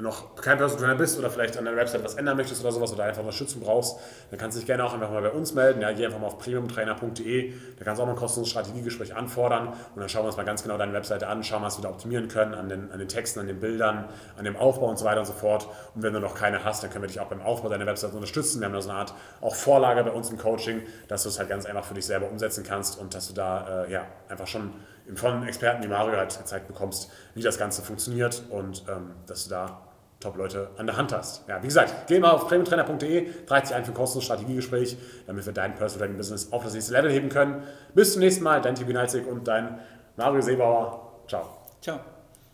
noch 0.00 0.36
kein 0.36 0.58
Personal 0.58 0.84
Trainer 0.84 0.98
bist 0.98 1.18
oder 1.18 1.30
vielleicht 1.30 1.56
an 1.58 1.64
der 1.64 1.76
Website 1.76 2.04
was 2.04 2.14
ändern 2.14 2.36
möchtest 2.36 2.62
oder 2.62 2.72
sowas 2.72 2.92
oder 2.92 3.04
einfach 3.04 3.20
Unterstützung 3.20 3.60
brauchst, 3.60 3.98
dann 4.30 4.38
kannst 4.38 4.56
du 4.56 4.60
dich 4.60 4.66
gerne 4.66 4.84
auch 4.84 4.94
einfach 4.94 5.10
mal 5.10 5.22
bei 5.22 5.30
uns 5.30 5.54
melden. 5.54 5.80
Ja, 5.80 5.92
geh 5.92 6.06
einfach 6.06 6.18
mal 6.18 6.26
auf 6.26 6.38
premiumtrainer.de, 6.38 7.52
da 7.78 7.84
kannst 7.84 7.98
du 7.98 8.02
auch 8.02 8.06
mal 8.06 8.12
ein 8.12 8.18
kostenloses 8.18 8.50
Strategiegespräch 8.50 9.14
anfordern 9.14 9.68
und 9.68 10.00
dann 10.00 10.08
schauen 10.08 10.22
wir 10.22 10.28
uns 10.28 10.36
mal 10.36 10.44
ganz 10.44 10.62
genau 10.62 10.78
deine 10.78 10.92
Webseite 10.92 11.28
an, 11.28 11.42
schauen, 11.42 11.62
was 11.62 11.78
wir 11.78 11.82
da 11.82 11.90
optimieren 11.90 12.28
können 12.28 12.54
an 12.54 12.68
den, 12.68 12.90
an 12.90 12.98
den 12.98 13.08
Texten, 13.08 13.40
an 13.40 13.46
den 13.46 13.60
Bildern, 13.60 14.08
an 14.36 14.44
dem 14.44 14.56
Aufbau 14.56 14.88
und 14.88 14.98
so 14.98 15.04
weiter 15.04 15.20
und 15.20 15.26
so 15.26 15.32
fort. 15.32 15.68
Und 15.94 16.02
wenn 16.02 16.12
du 16.12 16.20
noch 16.20 16.34
keine 16.34 16.64
hast, 16.64 16.82
dann 16.82 16.90
können 16.90 17.02
wir 17.02 17.08
dich 17.08 17.20
auch 17.20 17.28
beim 17.28 17.42
Aufbau 17.42 17.68
deiner 17.68 17.86
Webseite 17.86 18.14
unterstützen. 18.14 18.60
Wir 18.60 18.66
haben 18.66 18.74
da 18.74 18.82
so 18.82 18.90
eine 18.90 18.98
Art 18.98 19.14
auch 19.40 19.54
Vorlage 19.54 20.04
bei 20.04 20.10
uns 20.10 20.30
im 20.30 20.38
Coaching, 20.38 20.82
dass 21.08 21.22
du 21.24 21.28
es 21.28 21.38
halt 21.38 21.48
ganz 21.48 21.66
einfach 21.66 21.84
für 21.84 21.94
dich 21.94 22.06
selber 22.06 22.28
umsetzen 22.30 22.64
kannst 22.64 22.98
und 22.98 23.14
dass 23.14 23.28
du 23.28 23.34
da 23.34 23.84
äh, 23.84 23.92
ja, 23.92 24.06
einfach 24.28 24.46
schon 24.46 24.72
von 25.14 25.46
Experten 25.46 25.82
wie 25.82 25.88
Mario 25.88 26.16
halt 26.16 26.36
gezeigt 26.36 26.68
bekommst, 26.68 27.10
wie 27.34 27.42
das 27.42 27.58
Ganze 27.58 27.82
funktioniert 27.82 28.44
und 28.50 28.84
ähm, 28.88 29.14
dass 29.26 29.44
du 29.44 29.50
da 29.50 29.80
Top-Leute 30.20 30.68
an 30.76 30.86
der 30.86 30.96
Hand 30.96 31.12
hast. 31.12 31.48
Ja, 31.48 31.62
wie 31.62 31.66
gesagt, 31.66 32.06
geh 32.06 32.20
mal 32.20 32.30
auf 32.30 32.46
premiumtrainer.de, 32.46 33.44
trag 33.46 33.64
dich 33.64 33.74
ein 33.74 33.84
für 33.84 33.92
ein 33.92 33.94
kostenloses 33.94 34.24
Strategiegespräch, 34.24 34.96
damit 35.26 35.46
wir 35.46 35.52
dein 35.52 35.74
Personal 35.74 36.06
Training 36.06 36.18
Business 36.18 36.52
auf 36.52 36.62
das 36.62 36.74
nächste 36.74 36.92
Level 36.92 37.10
heben 37.10 37.30
können. 37.30 37.62
Bis 37.94 38.12
zum 38.12 38.20
nächsten 38.20 38.44
Mal, 38.44 38.60
dein 38.60 38.74
Tibi 38.74 38.92
Nalzig 38.92 39.26
und 39.26 39.48
dein 39.48 39.78
Mario 40.16 40.42
Seebauer. 40.42 41.22
Ciao. 41.26 41.48
Ciao. 41.80 42.00